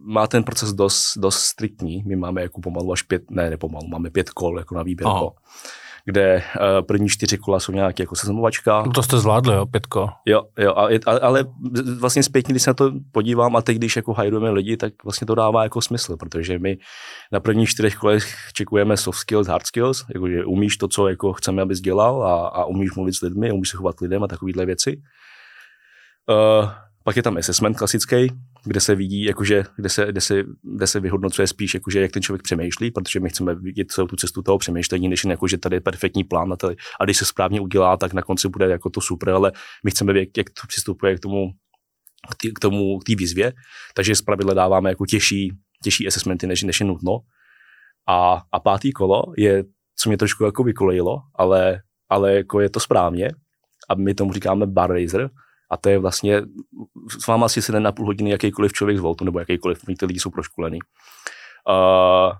[0.04, 2.02] má ten proces dost, dost striktní.
[2.06, 5.08] My máme jako pomalu až pět, ne, ne pomalu, máme pět kol jako na výběr.
[5.08, 5.30] Aha
[6.05, 8.83] kde uh, první čtyři kola jsou nějaké jako seznamovačka.
[8.87, 10.09] No to jste zvládli, jo, pětko.
[10.27, 11.45] Jo, jo, a, a, ale
[11.99, 15.27] vlastně zpětně, když se na to podívám a teď, když jako hajrujeme lidi, tak vlastně
[15.27, 16.77] to dává jako smysl, protože my
[17.33, 21.62] na prvních čtyřech kolech čekujeme soft skills, hard skills, jakože umíš to, co jako chceme,
[21.62, 25.03] abys dělal a, a umíš mluvit s lidmi, umíš se chovat lidem a takovéhle věci.
[26.31, 26.71] Uh,
[27.05, 28.33] pak je tam assessment klasický,
[28.64, 30.35] kde se vidí, jakože, kde, se, kde, se,
[30.77, 34.16] kde se vyhodnocuje spíš, jakože, jak ten člověk přemýšlí, protože my chceme vidět celou tu
[34.16, 37.24] cestu toho přemýšlení, než jako, že tady je perfektní plán a, tady, a když se
[37.24, 39.53] správně udělá, tak na konci bude jako to super, ale
[39.85, 41.50] my chceme vědět, jak to přistupuje k tomu,
[42.31, 43.53] k, tý, k tomu, k té výzvě,
[43.94, 47.18] takže zpravidla dáváme jako těžší, těžší assessmenty, než, než je nutno.
[48.09, 49.64] A, a pátý kolo je,
[49.96, 53.31] co mě trošku jako vykolejilo, ale, ale jako je to správně,
[53.88, 55.31] a my tomu říkáme bar raiser,
[55.70, 56.42] a to je vlastně,
[57.20, 60.20] s váma asi sedne na půl hodiny jakýkoliv člověk z Voltu, nebo jakýkoliv, ty lidi
[60.20, 60.79] jsou proškolení.
[61.68, 62.33] Uh,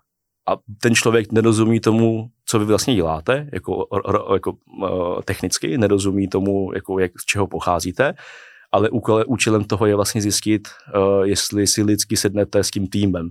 [0.49, 3.87] a ten člověk nerozumí tomu, co vy vlastně děláte, jako,
[4.35, 8.15] jako uh, technicky, nerozumí tomu, jako, jak, z čeho pocházíte,
[8.73, 8.91] ale
[9.27, 13.31] účelem toho je vlastně zjistit, uh, jestli si lidsky sednete s tím týmem.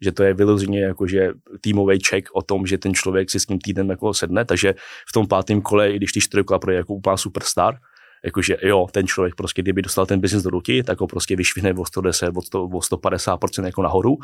[0.00, 3.46] Že to je vyloženě jako, že týmový check o tom, že ten člověk si s
[3.46, 4.74] tím týdnem jako sedne, takže
[5.08, 7.76] v tom pátém kole, i když ty čtyři kola projde jako úplná superstar,
[8.24, 11.74] jakože jo, ten člověk prostě, kdyby dostal ten biznis do ruky, tak ho prostě vyšvihne
[11.74, 14.18] o 110, o, 100, o 150% jako nahoru,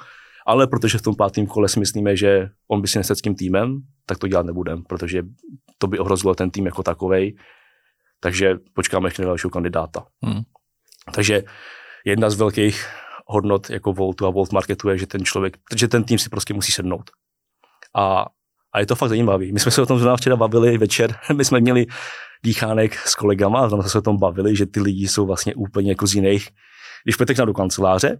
[0.46, 3.34] ale protože v tom pátém kole si myslíme, že on by si nesedl s tím
[3.34, 5.22] týmem, tak to dělat nebudem, protože
[5.78, 7.36] to by ohrozilo ten tým jako takovej,
[8.20, 10.06] takže počkáme ještě na dalšího kandidáta.
[10.22, 10.42] Hmm.
[11.14, 11.42] Takže
[12.04, 12.86] jedna z velkých
[13.26, 16.54] hodnot jako Voltu a Volt Marketu je, že ten člověk, že ten tým si prostě
[16.54, 17.10] musí sednout.
[17.96, 18.26] A,
[18.72, 19.52] a je to fakt zajímavý.
[19.52, 21.86] My jsme se o tom včera bavili večer, my jsme měli
[22.42, 25.90] dýchánek s kolegama a tam se o tom bavili, že ty lidi jsou vlastně úplně
[25.90, 26.48] jako z jiných.
[27.04, 28.18] Když půjdete do kanceláře,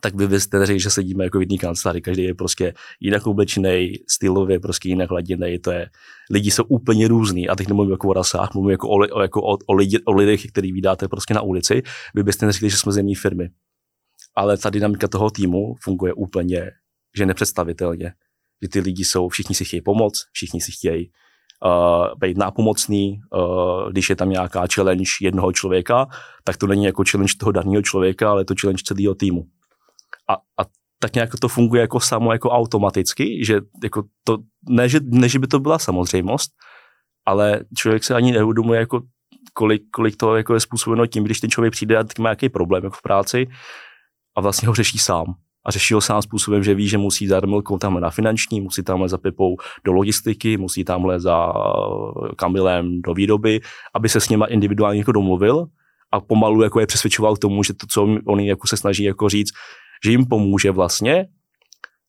[0.00, 3.92] tak vy byste řekli, že sedíme jako v jedné kanceláři, každý je prostě jinak oblečený,
[4.08, 5.90] stylově prostě jinak laděný, to je,
[6.30, 9.58] lidi jsou úplně různý a teď nemluvím jako o rasách, mluvím jako o, jako o,
[9.66, 11.82] o, lidi, o lidech, který vydáte prostě na ulici,
[12.14, 13.48] vy byste neřekli, že jsme zemní firmy.
[14.36, 16.70] Ale ta dynamika toho týmu funguje úplně,
[17.16, 18.12] že nepředstavitelně.
[18.64, 21.10] Že ty lidi jsou, všichni si chtějí pomoct, všichni si chtějí
[21.64, 26.06] uh, být nápomocný, uh, když je tam nějaká challenge jednoho člověka,
[26.44, 29.44] tak to není jako challenge toho daného člověka, ale je to challenge celého týmu.
[30.28, 30.64] A, a
[30.98, 35.38] tak nějak to funguje jako samo jako automaticky, že jako to, ne, že, ne, že
[35.38, 36.50] by to byla samozřejmost,
[37.26, 39.00] ale člověk se ani neuvědomuje, jako
[39.52, 42.84] kolik, kolik to jako je způsobeno tím, když ten člověk přijde a má nějaký problém
[42.84, 43.46] jako v práci
[44.36, 45.34] a vlastně ho řeší sám
[45.66, 48.82] a řeší ho sám způsobem, že ví, že musí za Remilkou tamhle na finanční, musí
[48.82, 51.52] tamhle za Pipou do logistiky, musí tamhle za
[52.36, 53.60] Kamilem do výroby,
[53.94, 55.66] aby se s něma individuálně jako domluvil
[56.12, 59.28] a pomalu jako je přesvědčoval k tomu, že to, co oni jako se snaží jako
[59.28, 59.50] říct,
[60.04, 61.26] že jim pomůže vlastně.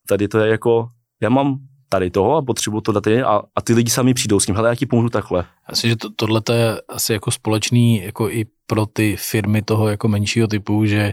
[0.08, 0.88] Tady to je jako,
[1.22, 4.46] já mám tady toho a potřebuji to dát a, a ty lidi sami přijdou s
[4.46, 5.44] tím, hele, já ti pomůžu takhle.
[5.66, 10.08] Asi, že to, tohle je asi jako společný jako i pro ty firmy toho jako
[10.08, 11.12] menšího typu, že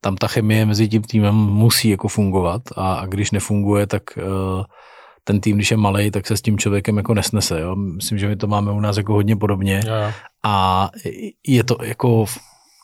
[0.00, 4.64] tam ta chemie mezi tím týmem musí jako fungovat a, a když nefunguje, tak uh,
[5.24, 7.60] ten tým, když je malý, tak se s tím člověkem jako nesnese.
[7.60, 7.76] Jo?
[7.76, 9.80] Myslím, že my to máme u nás jako hodně podobně.
[9.86, 10.12] Ja.
[10.42, 10.90] A
[11.46, 12.24] je to jako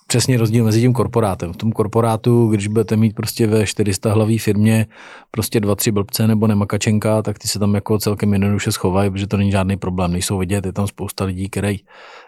[0.08, 1.52] přesně rozdíl mezi tím korporátem.
[1.52, 4.86] V tom korporátu, když budete mít prostě ve 400 hlavý firmě
[5.30, 9.26] prostě dva, tři blbce nebo nemakačenka, tak ty se tam jako celkem jednoduše schovají, protože
[9.26, 11.84] to není žádný problém, nejsou vidět, je tam spousta lidí, kteří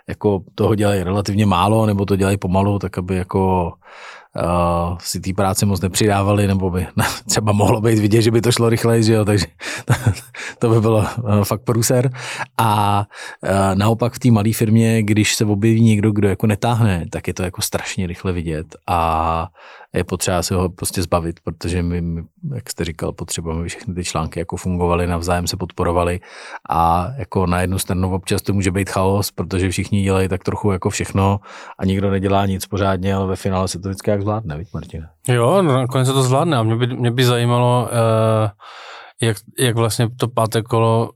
[0.09, 3.73] jako toho dělají relativně málo nebo to dělají pomalu, tak aby jako
[4.37, 6.87] uh, si té práce moc nepřidávali, nebo by
[7.29, 9.47] třeba mohlo být vidět, že by to šlo rychleji, že jo, takže
[9.85, 9.95] to,
[10.59, 12.11] to by bylo uh, fakt průser.
[12.59, 13.03] A
[13.43, 17.35] uh, naopak v té malé firmě, když se objeví někdo, kdo jako netáhne, tak je
[17.35, 19.49] to jako strašně rychle vidět a
[19.95, 22.25] je potřeba se ho prostě zbavit, protože my,
[22.55, 26.21] jak jste říkal, potřebujeme všechny ty články jako fungovaly, navzájem se podporovali
[26.71, 30.73] a jako na jednu stranu občas to může být chaos, protože všichni dělají tak trochu
[30.73, 31.41] jako všechno
[31.79, 35.07] a nikdo nedělá nic pořádně, ale ve finále se to vždycky jak zvládne, víš Martin?
[35.29, 38.51] Jo, no, nakonec se to zvládne a mě by, mě by zajímalo, uh,
[39.23, 41.11] jak, jak vlastně to páté kolo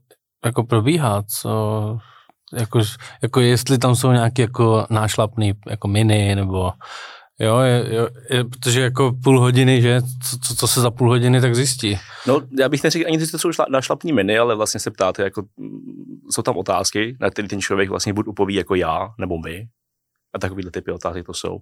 [0.45, 1.97] jako probíhá, co,
[2.53, 2.81] jako,
[3.23, 6.71] jako jestli tam jsou nějaké jako nášlapný jako miny, nebo
[7.39, 10.01] Jo, je, je, je, protože jako půl hodiny, že?
[10.01, 11.99] Co, co, co se za půl hodiny tak zjistí?
[12.27, 15.43] No, já bych neřekl ani, že to jsou našlapní miny, ale vlastně se ptáte, jako,
[16.31, 19.67] jsou tam otázky, na které ten člověk vlastně buď upoví jako já, nebo my.
[20.33, 21.57] A takovýhle typy otázek to jsou.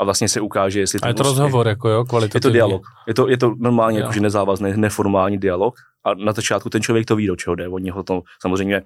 [0.00, 1.00] A vlastně se ukáže, jestli...
[1.02, 2.38] A je to rozhovor, jako jo, kvalitativní.
[2.38, 2.82] Je to dialog.
[3.06, 5.74] Je to, je to normálně jakože nezávazný, neformální dialog.
[6.04, 7.68] A na začátku ten člověk to ví, do čeho jde.
[7.68, 8.82] Oni ho to samozřejmě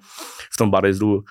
[0.53, 1.23] v tom barizdu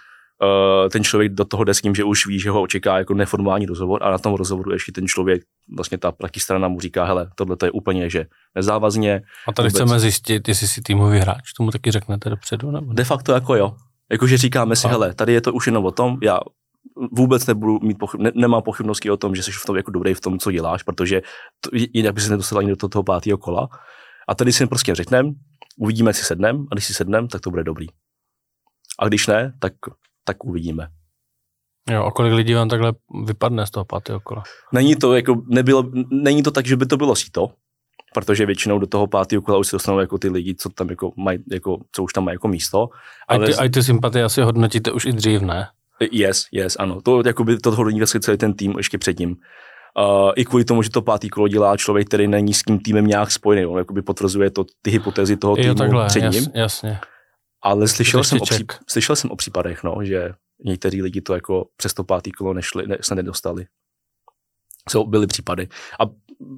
[0.93, 3.67] ten člověk do toho jde s tím, že už ví, že ho očeká jako neformální
[3.67, 5.43] rozhovor a na tom rozhovoru ještě ten člověk,
[5.77, 9.23] vlastně ta strana mu říká, hele, tohle je úplně, že nezávazně.
[9.49, 9.83] A tady vůbec...
[9.83, 12.71] chceme zjistit, jestli si týmový hráč, tomu taky řeknete dopředu?
[12.71, 12.93] Nebo?
[12.93, 13.77] De facto jako jo.
[14.13, 14.91] Jakože říkáme si, a?
[14.91, 16.41] hele, tady je to už jenom o tom, já
[17.13, 20.15] vůbec nebudu mít pochyb, ne, nemám pochybnosti o tom, že jsi v tom jako dobrý
[20.15, 21.23] v tom, co děláš, protože
[21.61, 23.69] to, jinak by se nedostal ani do toho, toho pátého kola.
[24.29, 25.31] A tady si prostě řekneme,
[25.79, 27.87] uvidíme, jestli sednem, a když si sednem, tak to bude dobrý.
[28.99, 29.73] A když ne, tak
[30.25, 30.89] tak uvidíme.
[31.91, 32.93] Jo, a kolik lidí vám takhle
[33.25, 34.43] vypadne z toho pátého kola?
[34.73, 37.51] Není to, jako, nebylo, není to tak, že by to bylo síto,
[38.15, 41.13] protože většinou do toho pátého kola už se dostanou jako ty lidi, co tam jako
[41.17, 42.89] mají, jako, co už tam mají jako místo.
[43.29, 43.45] Ale...
[43.45, 45.69] A ty, a ty sympatie asi hodnotíte už i dřív, ne?
[46.11, 47.01] Yes, yes, ano.
[47.03, 49.37] To, jakoby, to hodnotí vlastně celý ten tým ještě předtím.
[49.99, 53.07] Uh, I kvůli tomu, že to pátý kolo dělá člověk, který není s tím týmem
[53.07, 53.67] nějak spojený.
[53.67, 56.33] On jakoby potvrzuje to, ty hypotézy toho týmu jo, takhle, před ním.
[56.33, 56.99] Jas, jasně.
[57.63, 60.33] Ale slyšel jsem, o pří, slyšel jsem o případech, no, že
[60.65, 63.67] někteří lidi to jako přes to pátý kolo nešli, ne, se nedostali.
[64.89, 65.69] Jsou, byly případy.
[66.01, 66.05] A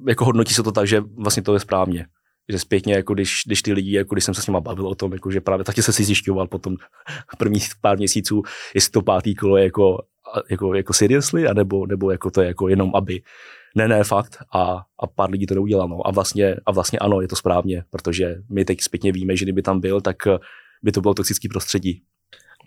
[0.07, 2.07] jako hodnotí se to tak, že vlastně to je správně.
[2.51, 4.95] Že zpětně, jako když, když ty lidi, jako když jsem se s nimi bavil o
[4.95, 6.75] tom, jako že právě taky se si zjišťoval potom
[7.37, 8.41] prvních pár měsíců,
[8.75, 9.97] jestli to pátý kolo je jako,
[10.49, 13.21] jako, jako seriously, anebo, nebo jako to je jako jenom aby.
[13.75, 14.37] Ne, ne, fakt.
[14.53, 16.07] A, a pár lidí to neudělalo.
[16.07, 19.61] A vlastně, a vlastně ano, je to správně, protože my teď zpětně víme, že kdyby
[19.61, 20.17] tam byl, tak
[20.85, 22.01] by to bylo toxické prostředí.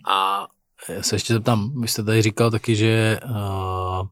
[0.07, 0.47] A
[0.89, 4.07] já se ještě zeptám, vy jste tady říkal taky, že uh,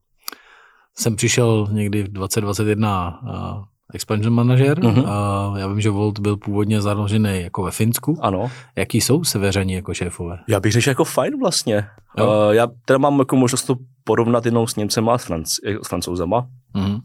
[0.97, 4.79] jsem přišel někdy v 2021 uh, expansion manažer.
[4.79, 5.03] Uh-huh.
[5.49, 8.17] Uh, já vím, že Volt byl původně založený jako ve Finsku.
[8.21, 8.51] Ano.
[8.75, 10.39] Jaký jsou severani jako šéfové?
[10.47, 11.87] Já bych řekl jako fajn vlastně.
[12.19, 15.49] Uh, já teda mám jako možnost to porovnat jenom s Němcema a s, Franc,
[15.83, 16.47] s Francouzama.
[16.75, 17.01] Uh-huh.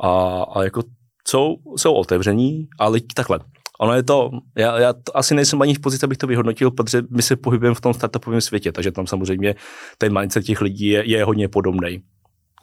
[0.00, 0.82] A, a jako
[1.28, 3.38] jsou, jsou otevření, ale takhle.
[3.82, 7.02] Ono je to, já, já to asi nejsem ani v pozici, abych to vyhodnotil, protože
[7.10, 9.54] my se pohybujeme v tom startupovém světě, takže tam samozřejmě
[9.98, 12.02] ten mindset těch lidí je, je hodně podobný.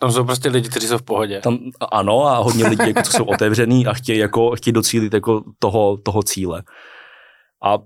[0.00, 1.40] Tam jsou prostě lidi, kteří jsou v pohodě.
[1.40, 1.58] Tam,
[1.90, 5.96] ano, a hodně lidí, jako, co jsou otevřený a chtějí, jako, chtějí docílit jako toho,
[5.96, 6.62] toho cíle.
[7.64, 7.78] A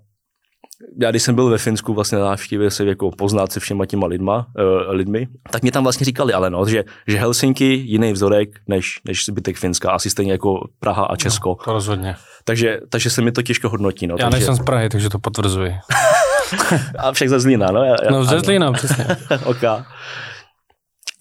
[1.00, 4.06] já když jsem byl ve Finsku vlastně na návštěvě se jako poznat se všema těma
[4.06, 8.48] lidma, uh, lidmi, tak mě tam vlastně říkali, ale no, že, že Helsinki jiný vzorek
[8.68, 11.48] než, než zbytek Finska, asi stejně jako Praha a Česko.
[11.48, 12.16] No, to rozhodně.
[12.44, 14.06] Takže, takže se mi to těžko hodnotí.
[14.06, 14.46] No, já takže...
[14.46, 15.74] nejsem z Prahy, takže to potvrzuji.
[16.98, 17.84] a však ze Zlína, no.
[17.84, 19.06] Já, no ze Zlína, přesně.
[19.44, 19.62] ok.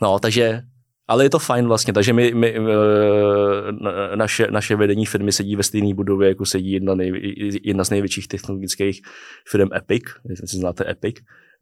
[0.01, 0.61] No, takže
[1.07, 5.63] ale je to fajn vlastně, takže my, my eh, naše, naše vedení firmy sedí ve
[5.63, 9.01] stejné budově, jako sedí jedna, nej, jedna z největších technologických
[9.47, 11.15] firm Epic, jestli znáte Epic,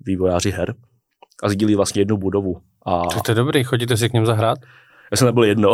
[0.06, 0.74] vývojáři her,
[1.44, 2.58] a sdílí vlastně jednu budovu.
[2.86, 3.06] A...
[3.08, 4.58] Tak to je dobrý, chodíte si k něm zahrát?
[5.12, 5.72] Já jsem nebyl jedno.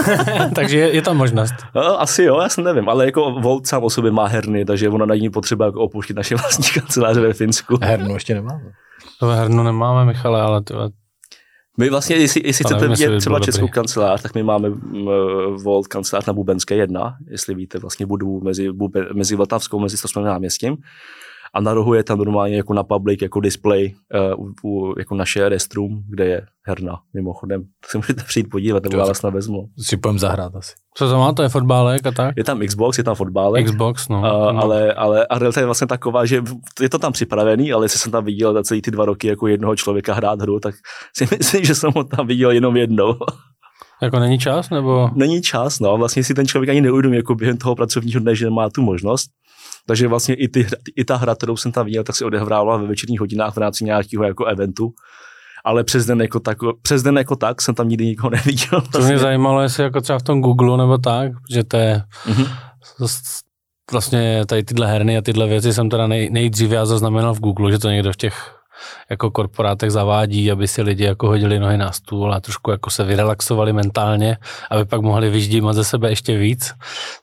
[0.54, 1.54] takže je, je tam možnost.
[1.74, 4.88] No, asi jo, já jsem nevím, ale jako Volt sám o sobě má herny, takže
[4.88, 7.78] ona není potřeba jako opouštět naše vlastní kanceláře ve Finsku.
[7.82, 8.72] Hernu ještě nemáme.
[9.20, 10.90] To hernu nemáme, Michale, ale to,
[11.78, 13.72] my vlastně, jestli, jestli chcete vidět třeba českou dobrý.
[13.72, 14.68] kancelář, tak my máme
[15.62, 20.24] Volt kancelář na Bubenské 1, jestli víte vlastně budu mezi, Bube, mezi Vltavskou, mezi Stosmem
[20.24, 20.76] náměstím.
[21.54, 23.94] A na rohu je tam normálně jako na public, jako display,
[24.34, 27.62] uh, u, jako naše restroom, kde je herna, mimochodem.
[27.80, 29.68] Tak se můžete přijít podívat, nebo já vás navezmu.
[29.80, 30.72] Si půjdeme zahrát asi.
[30.96, 32.36] Co to má, to je fotbálek a tak?
[32.36, 33.66] Je tam Xbox, je tam fotbálek.
[33.66, 34.20] Xbox, no.
[34.20, 34.26] Uh,
[34.60, 36.42] ale, ale a realita je vlastně taková, že
[36.80, 39.46] je to tam připravený, ale jestli jsem tam viděl za celý ty dva roky jako
[39.46, 40.74] jednoho člověka hrát hru, tak
[41.16, 43.14] si myslím, že jsem ho tam viděl jenom jednou.
[44.02, 45.10] Jako není čas, nebo?
[45.14, 45.96] Není čas, no.
[45.96, 49.30] Vlastně si ten člověk ani neuvědomí jako během toho pracovního dne, že má tu možnost.
[49.86, 50.66] Takže vlastně i, ty,
[50.96, 53.84] i ta hra, kterou jsem tam viděl, tak se odehrávala ve večerních hodinách v rámci
[53.84, 54.92] nějakého jako eventu.
[55.64, 58.80] ale přes den jako tak, přes den jako tak jsem tam nikdy nikoho neviděl.
[58.92, 62.46] To mě zajímalo, jestli jako třeba v tom Google nebo tak, že to je Mhm.
[63.92, 67.72] vlastně tady tyhle herny a tyhle věci jsem teda nej, nejdřív já zaznamenal v Google,
[67.72, 68.56] že to někdo v těch
[69.10, 73.04] jako korporátech zavádí, aby si lidi jako hodili nohy na stůl a trošku jako se
[73.04, 74.36] vyrelaxovali mentálně,
[74.70, 76.74] aby pak mohli vyždímat ze sebe ještě víc.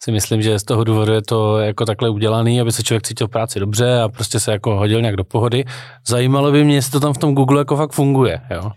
[0.04, 3.28] Si myslím, že z toho důvodu je to jako takhle udělaný, aby se člověk cítil
[3.28, 5.66] práci dobře a prostě se jako hodil nějak do pohody.
[6.08, 8.72] Zajímalo by mě, jestli to tam v tom Google jako fakt funguje, jo.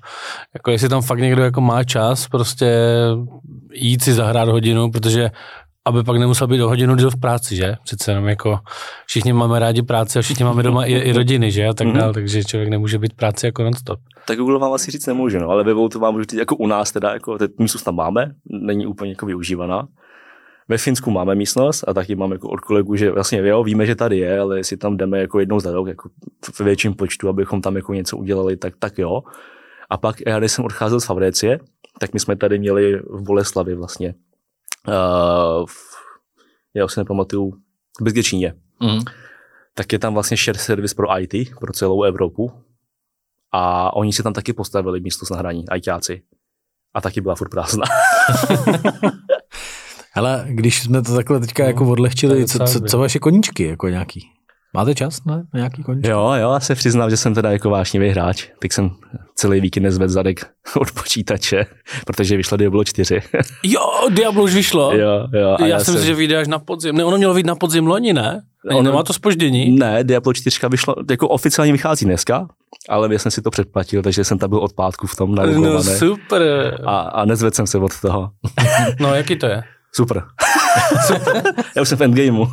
[0.54, 2.76] Jako jestli tam fakt někdo jako má čas prostě
[3.72, 5.30] jít si zahrát hodinu, protože
[5.86, 7.74] aby pak nemusel být do hodinu díl v práci, že?
[7.84, 8.58] Přece jenom jako
[9.06, 11.66] všichni máme rádi práci a všichni máme doma i, i rodiny, že?
[11.66, 11.96] A tak Mhm.
[11.98, 14.00] dále, takže člověk nemůže být v práci jako non-stop.
[14.26, 16.66] Tak Google vám asi říct nemůže, no, ale ve Voutu vám můžu říct, jako u
[16.66, 19.88] nás teda, jako teď místnost tam máme, není úplně jako využívaná.
[20.68, 23.94] Ve Finsku máme místnost a taky mám jako od kolegů, že vlastně jo, víme, že
[23.94, 26.08] tady je, ale jestli tam jdeme jako jednou za rok, jako
[26.54, 29.22] v větším počtu, abychom tam jako něco udělali, tak, tak jo.
[29.90, 31.58] A pak já, když jsem odcházel z Fabrecie,
[31.98, 34.14] tak my jsme tady měli v Boleslavi vlastně.
[34.88, 35.66] Uh,
[36.74, 37.50] já už si nepamatuju,
[38.00, 38.54] v Bezděčíně.
[38.80, 39.00] Mm.
[39.74, 42.52] Tak je tam vlastně share service pro IT, pro celou Evropu.
[43.52, 46.22] A oni si tam taky postavili místo na hraní, ITáci.
[46.94, 47.84] A taky byla furt prázdná.
[50.14, 53.88] Ale když jsme to takhle teďka No, jako odlehčili, co, co, co vaše koníčky jako
[53.88, 54.30] nějaký?
[54.76, 56.10] Máte čas na, na nějaký koníčky?
[56.10, 58.46] Jo, jo, já se přiznám, že jsem teda jako vášnivý hráč.
[58.58, 58.90] Teď jsem
[59.34, 61.66] celý víkend nezvedl zadek od počítače,
[62.06, 63.20] protože vyšlo Diablo 4.
[63.62, 64.92] Jo, Diablo už vyšlo.
[64.96, 65.56] jo, jo.
[65.60, 66.96] já, já jsem si, že vyjde až na podzim.
[66.96, 68.42] Ne, ono mělo být na podzim loni, ne?
[68.68, 68.78] Ono...
[68.78, 69.78] Ono- Nemá to spoždění?
[69.78, 72.48] Ne, Diablo 4 vyšlo, jako oficiálně vychází dneska,
[72.88, 75.36] ale já jsem si to předplatil, takže jsem tam byl od pátku v tom No
[75.46, 75.98] nalogovaný.
[75.98, 76.42] super.
[76.86, 78.30] a, a nezvedl jsem se od toho.
[79.00, 79.62] No jaký to je?
[79.96, 80.22] Super.
[81.76, 82.46] já už jsem v endgameu.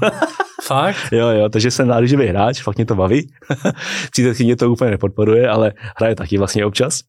[0.62, 1.12] Fakt?
[1.12, 3.34] jo, jo, takže jsem náleživý hráč, fakt mě to baví.
[4.12, 7.00] Přítelkyně to úplně nepodporuje, ale hraje taky vlastně občas.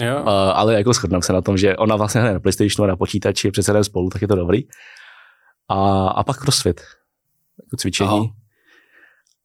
[0.00, 0.20] Jo.
[0.20, 2.96] Uh, ale jako shodnám se na tom, že ona vlastně hraje na PlayStationu a na
[2.96, 4.62] počítači, přece jdeme spolu, tak je to dobrý.
[5.68, 6.80] A, a pak crossfit,
[7.64, 8.10] jako cvičení.
[8.10, 8.26] Aha.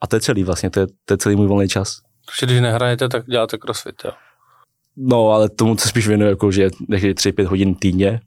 [0.01, 2.01] A to je celý vlastně, to je, to je celý můj volný čas.
[2.25, 4.11] Takže když nehrajete, tak děláte crossfit, jo.
[4.97, 8.21] No, ale tomu se spíš věnuju, jako, že někdy 3-5 hodin týdně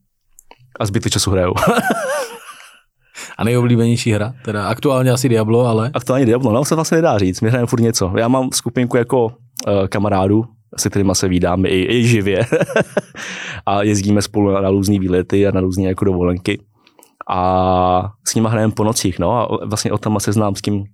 [0.81, 1.55] a zbytek času hraju.
[3.39, 4.35] A nejoblíbenější hra?
[4.45, 7.81] Teda aktuálně asi Diablo, ale Aktuálně Diablo, no, se vlastně nedá říct, my hrajeme furt
[7.81, 8.13] něco.
[8.19, 9.33] Já mám skupinku jako uh,
[9.89, 10.45] kamarádů,
[10.77, 12.47] se kterými se vídáme i, i živě
[13.67, 16.63] a jezdíme spolu na, na různé výlety a na různé jako dovolenky.
[17.29, 20.85] A s nimi hrajeme po nocích, no a vlastně o tam se znám s tím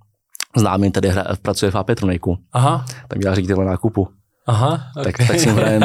[0.57, 4.09] známým, tady hra, pracuje v AP Troniku, Aha, tam dělá ředitel nákupu.
[4.47, 4.81] Aha.
[4.95, 5.27] Tak, okay.
[5.27, 5.83] tak, s ním hrajem,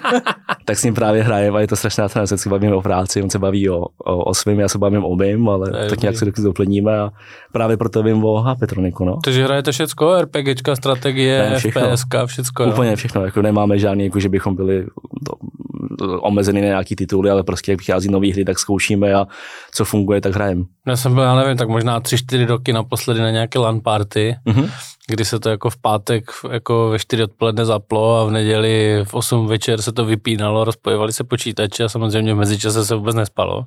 [0.64, 3.30] tak s ním právě hrajem a je to strašná cena, se bavíme o práci, on
[3.30, 6.16] se baví o, o, o svým, já se bavím o mým, ale je tak nějak
[6.18, 6.42] se dobrý.
[6.42, 7.10] doplníme a
[7.52, 9.18] právě proto vím o HP Troniku, no.
[9.24, 11.82] Takže hrajete všecko, RPGčka, strategie, Ne, všechno.
[11.90, 12.70] FPSK, všecko, jo.
[12.70, 14.86] Úplně všechno, jako nemáme žádný, jako že bychom byli
[16.20, 19.26] omezený na nějaký tituly, ale prostě jak vychází nový hry, tak zkoušíme a
[19.74, 20.62] co funguje, tak hrajeme.
[20.86, 24.36] Já jsem byl, já nevím, tak možná tři, čtyři roky naposledy na nějaké LAN party,
[24.44, 24.68] Mhm.
[25.10, 29.14] Kdy se to jako v pátek jako ve 4 odpoledne zaplo a v neděli v
[29.14, 33.64] 8 večer se to vypínalo, rozpojovali se počítače a samozřejmě v mezičase se vůbec nespalo.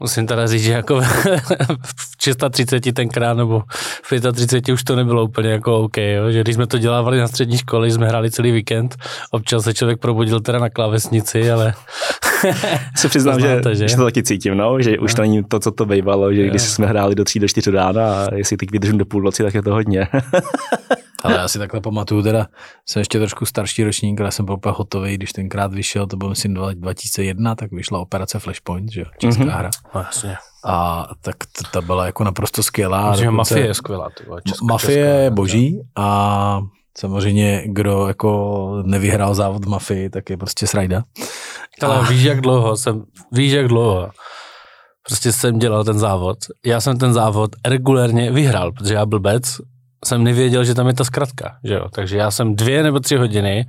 [0.00, 1.00] Musím teda říct, že jako
[1.96, 3.62] v 630 tenkrát nebo
[4.02, 6.30] v 35 už to nebylo úplně jako OK, jo?
[6.30, 8.96] že když jsme to dělávali na střední škole, jsme hráli celý víkend,
[9.30, 11.74] občas se člověk probudil teda na klávesnici, ale
[12.96, 13.88] Se přiznám, že, že?
[13.88, 16.62] že to taky cítím, no, že už to není to, co to bývalo, že když
[16.62, 19.62] jsme hráli do 3 do 4 rána a jestli teď vydržím do půlnoci, tak je
[19.62, 20.08] to hodně.
[21.22, 22.46] Ale já si takhle pamatuju, teda
[22.88, 26.28] jsem ještě trošku starší ročník, ale jsem byl úplně hotový, když tenkrát vyšel, to byl
[26.28, 29.48] myslím 2001, tak vyšla operace Flashpoint, že jo, česká Mhm.
[29.52, 29.58] mm-hmm.
[29.58, 29.70] hra.
[29.94, 30.36] no, jasně.
[30.64, 33.16] A tak t- ta byla jako naprosto skvělá.
[33.16, 34.08] Že dokonce- Mafie je skvělá.
[34.18, 36.60] Ty vole, česká, Mafie je boží a
[36.98, 41.02] samozřejmě, kdo jako nevyhrál závod v Mafii, tak je prostě srajda.
[41.82, 44.10] Ale víš, jak dlouho jsem, víš, jak dlouho
[45.06, 46.38] prostě jsem dělal ten závod.
[46.66, 49.56] Já jsem ten závod regulérně vyhrál, protože já blbec
[50.04, 51.88] jsem nevěděl, že tam je ta zkratka, že jo.
[51.94, 53.66] Takže já jsem dvě nebo tři hodiny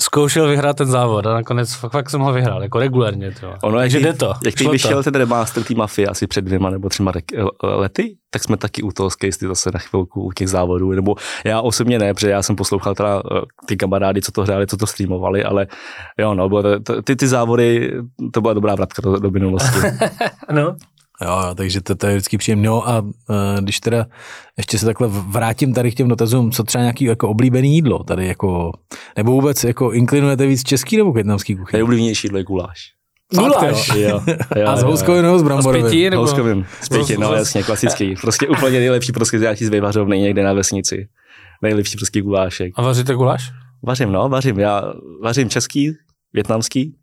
[0.00, 3.30] zkoušel vyhrát ten závod a nakonec fakt, fakt jsem ho vyhrál, jako regulérně.
[3.40, 3.54] To.
[3.62, 4.34] Ono, Takže jak, jde to.
[4.44, 7.12] Jak teď vyšel ten remaster té mafie asi před dvěma nebo třema
[7.62, 11.60] lety, tak jsme taky u toho skejsty zase na chvilku u těch závodů, nebo já
[11.60, 14.86] osobně ne, protože já jsem poslouchal teda eh, ty kamarády, co to hráli, co to
[14.86, 15.66] streamovali, ale
[16.18, 17.92] jo, no, bylo to, ty, ty závody,
[18.32, 19.78] to byla dobrá vratka do, do minulosti.
[20.52, 20.76] No.
[21.24, 22.66] Jo, takže to, to je vždycky příjemné.
[22.66, 23.10] No a uh,
[23.60, 24.06] když teda
[24.58, 28.26] ještě se takhle vrátím tady k těm dotazům, co třeba nějaký jako oblíbený jídlo tady
[28.26, 28.72] jako,
[29.16, 31.76] nebo vůbec jako inklinujete víc český nebo větnamský kuchyni?
[31.78, 32.78] Nejoblíbenější jídlo je guláš.
[33.34, 33.88] Guláš.
[33.96, 34.20] Jo,
[34.56, 35.82] jo, A s houskou nebo s A z bramborovým?
[35.86, 36.22] pěti, nebo?
[36.22, 38.14] Houskovým, z pěti, no z- jasně, klasický.
[38.20, 41.08] Prostě úplně nejlepší prostě nějaký z vyvařovny někde na vesnici.
[41.62, 42.72] Nejlepší prostě gulášek.
[42.76, 43.42] A vaříte guláš?
[43.86, 44.58] Vařím, no, vařím.
[44.58, 44.82] Já
[45.22, 45.92] vařím český,
[46.32, 46.94] větnamský,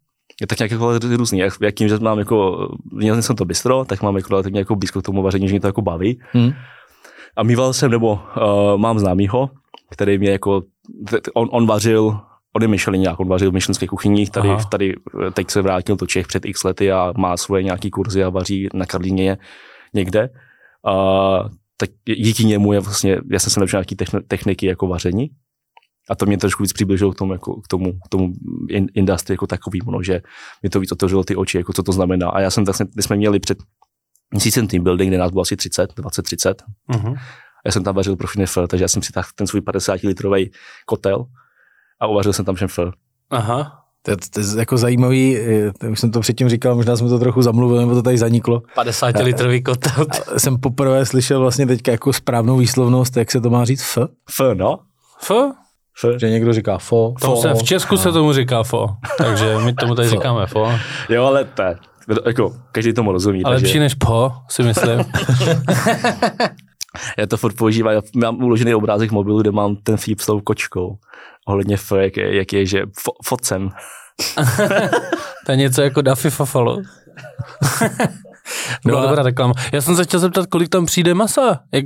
[0.42, 1.40] je tak nějak jako různý.
[1.40, 5.02] Jak, jakým, že mám jako, měl jsem to bistro, tak mám jako relativně jako blízko
[5.02, 6.20] k tomu vaření, že mě to jako baví.
[6.32, 6.52] Hmm.
[7.38, 9.50] A mýval jsem, nebo uh, mám známýho,
[9.90, 10.62] který mě jako,
[11.34, 12.20] on, on vařil,
[12.56, 14.64] on je Michelin, on vařil v myšlenských kuchyních, tady, Aha.
[14.72, 14.96] tady
[15.28, 18.30] eh, teď se vrátil do Čech před x lety a má svoje nějaký kurzy a
[18.30, 19.38] vaří na Karlíně
[19.94, 20.30] někde.
[20.88, 25.30] Uh, tak díky němu je vlastně, já jsem se naučil nějaký techn- techniky jako vaření
[26.10, 28.34] a to mě trošku víc přibližilo k tomu, jako, k tomu, k tomu
[28.70, 30.22] in, industry jako takovýmu, no, že
[30.64, 32.30] mi to víc otevřelo ty oči, jako co to znamená.
[32.30, 33.58] A já jsem vlastně, my jsme měli před
[34.32, 36.54] měsícem team building, kde nás bylo asi 30, 20-30.
[36.88, 37.14] Mhm.
[37.66, 40.02] Já jsem tam vařil pro všechny fl, takže já jsem si tak ten svůj 50
[40.04, 40.52] litrový
[40.86, 41.26] kotel
[42.02, 42.92] a uvařil jsem tam všem fl.
[43.30, 43.76] Aha.
[44.02, 47.10] To, je- to je jako zajímavý, eh, to už jsem to předtím říkal, možná jsme
[47.10, 48.62] to trochu zamluvili, nebo to tady zaniklo.
[48.76, 50.06] 50 litrový kotel.
[50.36, 53.98] A Jsem poprvé slyšel vlastně teďka jako správnou výslovnost, jak se to má říct, f,
[54.30, 54.80] F, no.
[55.22, 55.32] F?
[56.06, 56.20] F.
[56.20, 57.36] že někdo říká fo, fo.
[57.36, 58.88] se, v Česku se tomu říká fo,
[59.18, 60.16] takže my tomu tady Fo.
[60.16, 60.72] říkáme fo.
[61.10, 61.76] Jo, ale to je,
[62.26, 63.44] jako, každý tomu rozumí.
[63.44, 65.00] Ale takže lepší než po, si myslím.
[67.18, 70.42] Já to furt používám, já mám uložený obrázek mobilu, kde mám ten vtip s tou
[70.42, 70.98] kočkou.
[71.48, 73.70] Ohledně F, jak je, jak je že fo, focem.
[75.46, 76.78] To je něco jako Daffy Fafalo.
[78.86, 79.54] No Byla a- dobrá reklama.
[79.72, 81.86] Já jsem se chtěl zeptat, kolik tam přijde masa jak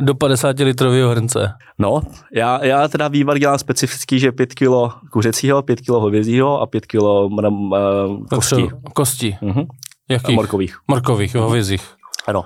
[0.00, 1.52] do 50 litrového hrnce.
[1.78, 2.02] No,
[2.34, 6.86] já, já teda vývar dělám specifický, že 5 kilo kuřecího, 5 kilo hovězího a 5
[6.86, 8.68] kilo uh, kostí.
[8.94, 9.36] Kosti.
[9.40, 9.60] Mhm.
[9.60, 10.36] A Jakých?
[10.36, 10.76] morkových.
[10.88, 11.82] Morkových, hovězích.
[12.26, 12.44] Ano.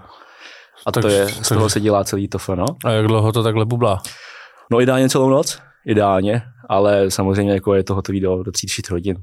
[0.86, 2.64] A Tak- to je, z toho se dělá celý to no.
[2.84, 4.02] A jak dlouho to takhle bublá?
[4.72, 9.16] No ideálně celou noc, ideálně, ale samozřejmě jako je to hotový do, do 3-4 hodin.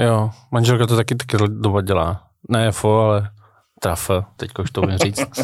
[0.00, 2.22] Jo, manželka to taky taky doma dělá.
[2.48, 3.28] Ne fo, ale
[3.80, 5.40] traf, teďko už to umím říct.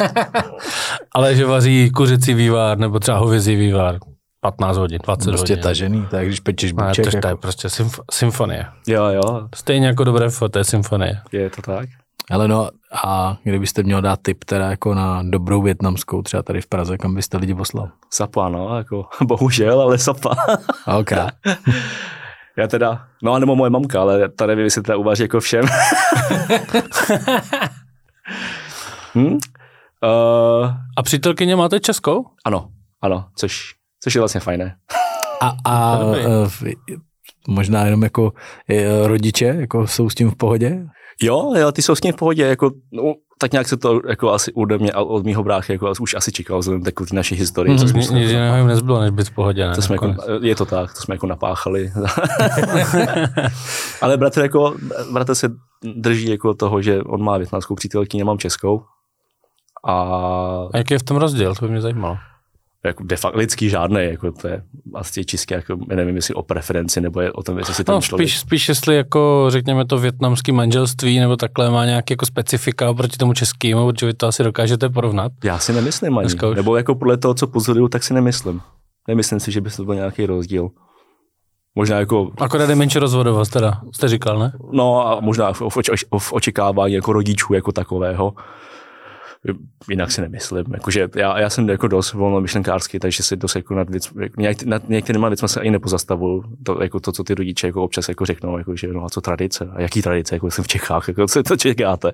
[1.11, 3.97] ale že vaří kuřecí vývar nebo třeba hovězí vývar
[4.41, 5.63] 15 hodin, 20 Prostě hodin.
[5.63, 7.37] tažený, tak když pečeš Ne, buček, to, to je jako.
[7.41, 8.65] prostě symf- symfonie.
[8.87, 11.21] Jo, jo, Stejně jako dobré fo, to je symfonie.
[11.31, 11.89] je to tak.
[12.31, 12.69] Ale no
[13.05, 17.15] a kdybyste měl dát tip teda jako na dobrou větnamskou, třeba tady v Praze, kam
[17.15, 17.89] byste lidi poslal?
[18.09, 20.35] Sapa, no, jako bohužel, ale sapa.
[20.99, 21.11] OK.
[22.57, 25.65] Já teda, no a nebo moje mamka, ale ta nevím, jestli teda uvaří jako všem.
[29.15, 29.25] Hm?
[29.27, 29.37] uh,
[30.97, 32.25] A přítelkyně máte českou?
[32.45, 32.69] ano,
[33.01, 33.61] ano, což,
[34.03, 34.75] což je vlastně fajné.
[35.41, 35.97] A, a
[36.47, 36.63] v-
[37.47, 38.33] možná jenom jako
[38.69, 40.85] eh, rodiče, jako jsou s tím v pohodě?
[41.21, 43.03] Jo, jo, ty jsou s tím v pohodě, jako, no,
[43.39, 46.31] tak nějak se to jako asi ode mě a od mýho bráchy jako už asi
[46.31, 47.79] čekal vzhledem k té naší historii.
[47.79, 49.67] co jsme Nic se- jiného jim nezbylo, než být v pohodě.
[49.67, 49.75] Ne?
[49.75, 51.91] to jsme jako, je to tak, to jsme jako napáchali.
[54.01, 54.75] Ale bratr, jako,
[55.11, 55.49] bratr se
[55.83, 58.83] drží jako toho, že on má větnamskou přítelkyni, já mám českou.
[59.87, 59.93] A
[60.73, 61.55] A jaký je v tom rozdíl?
[61.55, 62.17] To by mě zajímalo.
[62.85, 64.63] jako de facto lidský žádný, jako to je
[64.93, 68.01] asi čistě, jako, nevím, jestli o preferenci, nebo je o tom, jestli si ten No,
[68.01, 68.29] člověk...
[68.29, 73.17] spíš, spíš jestli jako, řekněme to větnamský manželství nebo takhle má nějaké jako specifika oproti
[73.17, 75.31] tomu českému, protože vy to asi dokážete porovnat.
[75.43, 78.61] Já si nemyslím ani, nebo jako podle toho, co pozoruju, tak si nemyslím.
[79.07, 80.69] Nemyslím si, že by to byl nějaký rozdíl.
[81.75, 84.51] Možná jako, Akorát je menší rozvodovost teda, jste říkal, ne?
[84.71, 85.77] no a možná v, v,
[86.19, 88.33] v očekávání jako rodičů jako takového.
[89.89, 90.65] Jinak si nemyslím.
[90.73, 94.89] Jakože já, já jsem jako dost volnomyšlenkářský, takže si dost jako nad, věc, nějak, nad
[94.89, 96.43] některýma věcmi se ani nepozastavuju.
[96.65, 99.21] To, jako to, co ty rodiče jako občas jako řeknou, jako, že no a co
[99.21, 99.69] tradice?
[99.75, 100.35] A jaký tradice?
[100.35, 102.11] Jako jsem v Čechách, jako, co to čekáte?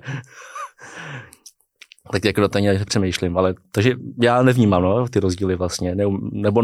[2.12, 6.04] tak jako na to ani přemýšlím, ale takže já nevnímám no, ty rozdíly vlastně, ne,
[6.32, 6.62] nebo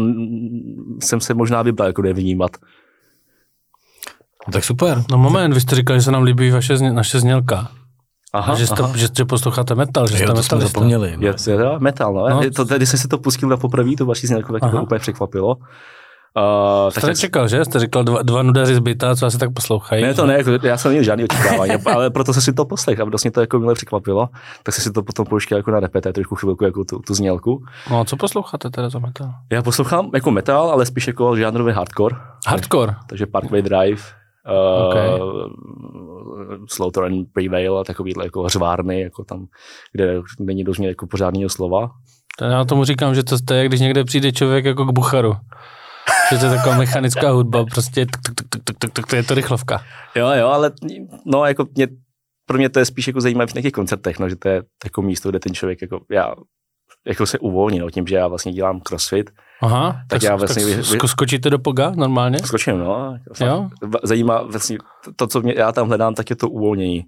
[1.01, 2.51] jsem se možná vybral jako nevnímat.
[4.47, 5.03] No, tak super.
[5.11, 7.67] No moment, vy jste říkal, že se nám líbí vaše, zně, naše znělka.
[8.33, 11.17] Aha, A že, jste, že, že posloucháte metal, že jste Jo, to jsme zapomněli.
[11.17, 11.27] no.
[11.27, 12.29] Je, je, je metal, no.
[12.29, 12.41] No.
[12.43, 12.49] no.
[12.65, 14.83] To, když jsem si to pustil na poprvé, to vaši znělku, tak mě to Aha.
[14.83, 15.55] úplně překvapilo.
[15.55, 17.65] Uh, Jste nečekal, že?
[17.65, 20.03] Jste říkal dva, dva nudaři z byta, co asi tak poslouchají.
[20.03, 22.99] ne, to ne, jako, já jsem neměl žádný očekávání, ale proto jsem si to poslech
[22.99, 24.29] a vlastně to jako milé překvapilo.
[24.63, 27.63] Tak jsem si to potom pouštěl jako na repete, trošku chvilku jako tu, tu znělku.
[27.91, 29.33] No a co posloucháte teda za metal?
[29.51, 32.15] Já poslouchám jako metal, ale spíš jako žánrový hardcore,
[32.47, 32.95] Hardcore.
[33.09, 34.01] takže Parkway Drive,
[34.49, 35.19] uh, Okay.
[36.69, 39.45] Slaughter and Prevail a takovýhle jako hřvárny, jako tam,
[39.91, 41.91] kde není dost jako pořádného slova.
[42.39, 45.33] To Já tomu říkám, že to, to je, když někde přijde člověk jako k Bucharu.
[46.31, 49.23] Že to je taková mechanická hudba, prostě tuk, tuk, tuk, tuk, tuk, tuk, to je
[49.23, 49.81] to rychlovka.
[50.15, 50.71] Jo, jo, ale
[51.25, 51.87] no, jako mě,
[52.45, 55.01] pro mě to je spíš jako zajímavé v nějakých koncertech, no, že to je jako
[55.01, 56.35] místo, kde ten člověk jako, já,
[57.07, 59.29] jako se uvolní, no, tím, že já vlastně dělám crossfit,
[59.61, 62.39] Aha, tak, Tak já vlastně tak vy- vy- sko- skočíte do poga normálně?
[62.39, 63.17] skočím, no.
[63.39, 63.69] Jo?
[64.03, 64.77] Zajímá, vlastně
[65.15, 67.05] to, co mě, já tam hledám, tak je to uvolnění,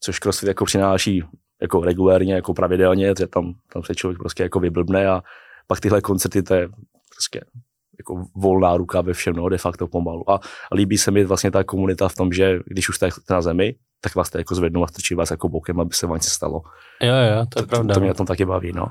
[0.00, 1.24] což crossfit jako přináší
[1.62, 5.22] jako regulérně, jako pravidelně, že tam, tam se člověk prostě jako vyblbne a
[5.66, 6.68] pak tyhle koncerty, to je
[7.14, 7.40] prostě
[7.98, 10.30] jako volná ruka ve všem, no, de facto pomalu.
[10.30, 10.34] A,
[10.72, 13.74] a líbí se mi vlastně ta komunita v tom, že když už jste na zemi,
[14.00, 16.62] tak vás to jako zvednou a strčí vás jako bokem, aby se vám něco stalo.
[17.02, 17.88] Jo, jo, to je to, pravda.
[17.88, 18.86] To, to mě na tom taky baví, no.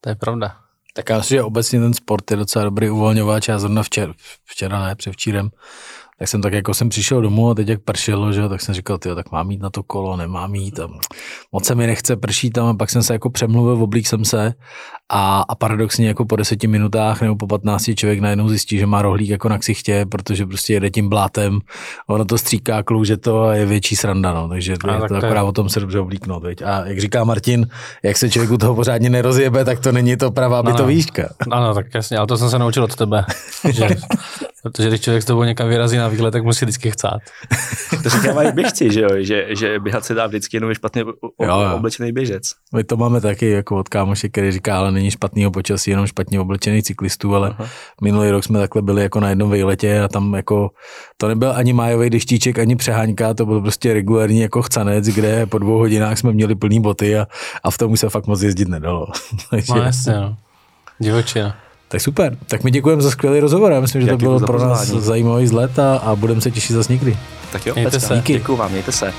[0.00, 0.56] To je pravda.
[0.96, 3.48] Tak já myslím, že obecně ten sport je docela dobrý uvolňovač.
[3.48, 4.14] Já zrovna včera,
[4.44, 5.50] včera ne, převčírem,
[6.18, 8.98] tak jsem tak jako jsem přišel domů a teď jak pršelo, že, tak jsem říkal,
[8.98, 10.80] tyjo, tak mám jít na to kolo, nemám jít.
[10.80, 10.88] A
[11.52, 14.54] moc se mi nechce, prší tam a pak jsem se jako přemluvil, oblík jsem se
[15.12, 19.02] a, a paradoxně jako po deseti minutách nebo po 15 člověk najednou zjistí, že má
[19.02, 21.58] rohlík jako na ksichtě, protože prostě jede tím blátem,
[22.06, 24.48] ono to stříká, klouže to a je větší sranda, no.
[24.48, 26.42] takže to A je tak to akorát o tom se dobře oblíknout.
[26.42, 26.62] Veď.
[26.62, 27.68] A jak říká Martin,
[28.02, 30.82] jak se člověk u toho pořádně nerozjebe, tak to není to pravá by No, to
[30.82, 30.88] no.
[30.88, 31.28] výška.
[31.50, 33.24] Ano, tak jasně, ale to jsem se naučil od tebe.
[33.70, 33.88] že,
[34.64, 37.18] protože když člověk s tebou někam vyrazí na výlet, tak musí vždycky chcát.
[38.02, 41.04] To říkávají běžci, že jo, že, že běhat se dá vždycky jenom je špatně
[41.74, 42.42] oblečený běžec.
[42.74, 46.40] My to máme taky jako od kámoše, který říká, ale není špatného počasí, jenom špatně
[46.40, 47.68] oblečených cyklistů, ale Aha.
[48.02, 50.70] minulý rok jsme takhle byli jako na jednom vejletě a tam jako
[51.16, 55.58] to nebyl ani májový deštíček, ani přeháňka, to byl prostě regulární jako chcanec, kde po
[55.58, 57.26] dvou hodinách jsme měli plný boty a,
[57.64, 59.06] a v tom už se fakt moc jezdit nedalo.
[59.50, 60.36] Takže, No jasně, no.
[60.98, 61.63] Divočina.
[61.88, 64.58] Tak super, tak my děkujeme za skvělý rozhovor, já myslím, že Já to bylo pro
[64.58, 67.16] nás zajímavý zlet a, a budeme se těšit zase někdy.
[67.52, 68.08] Tak jo, Mějte pecka.
[68.16, 68.22] se.
[68.26, 69.12] Děkuju vám, mějte se.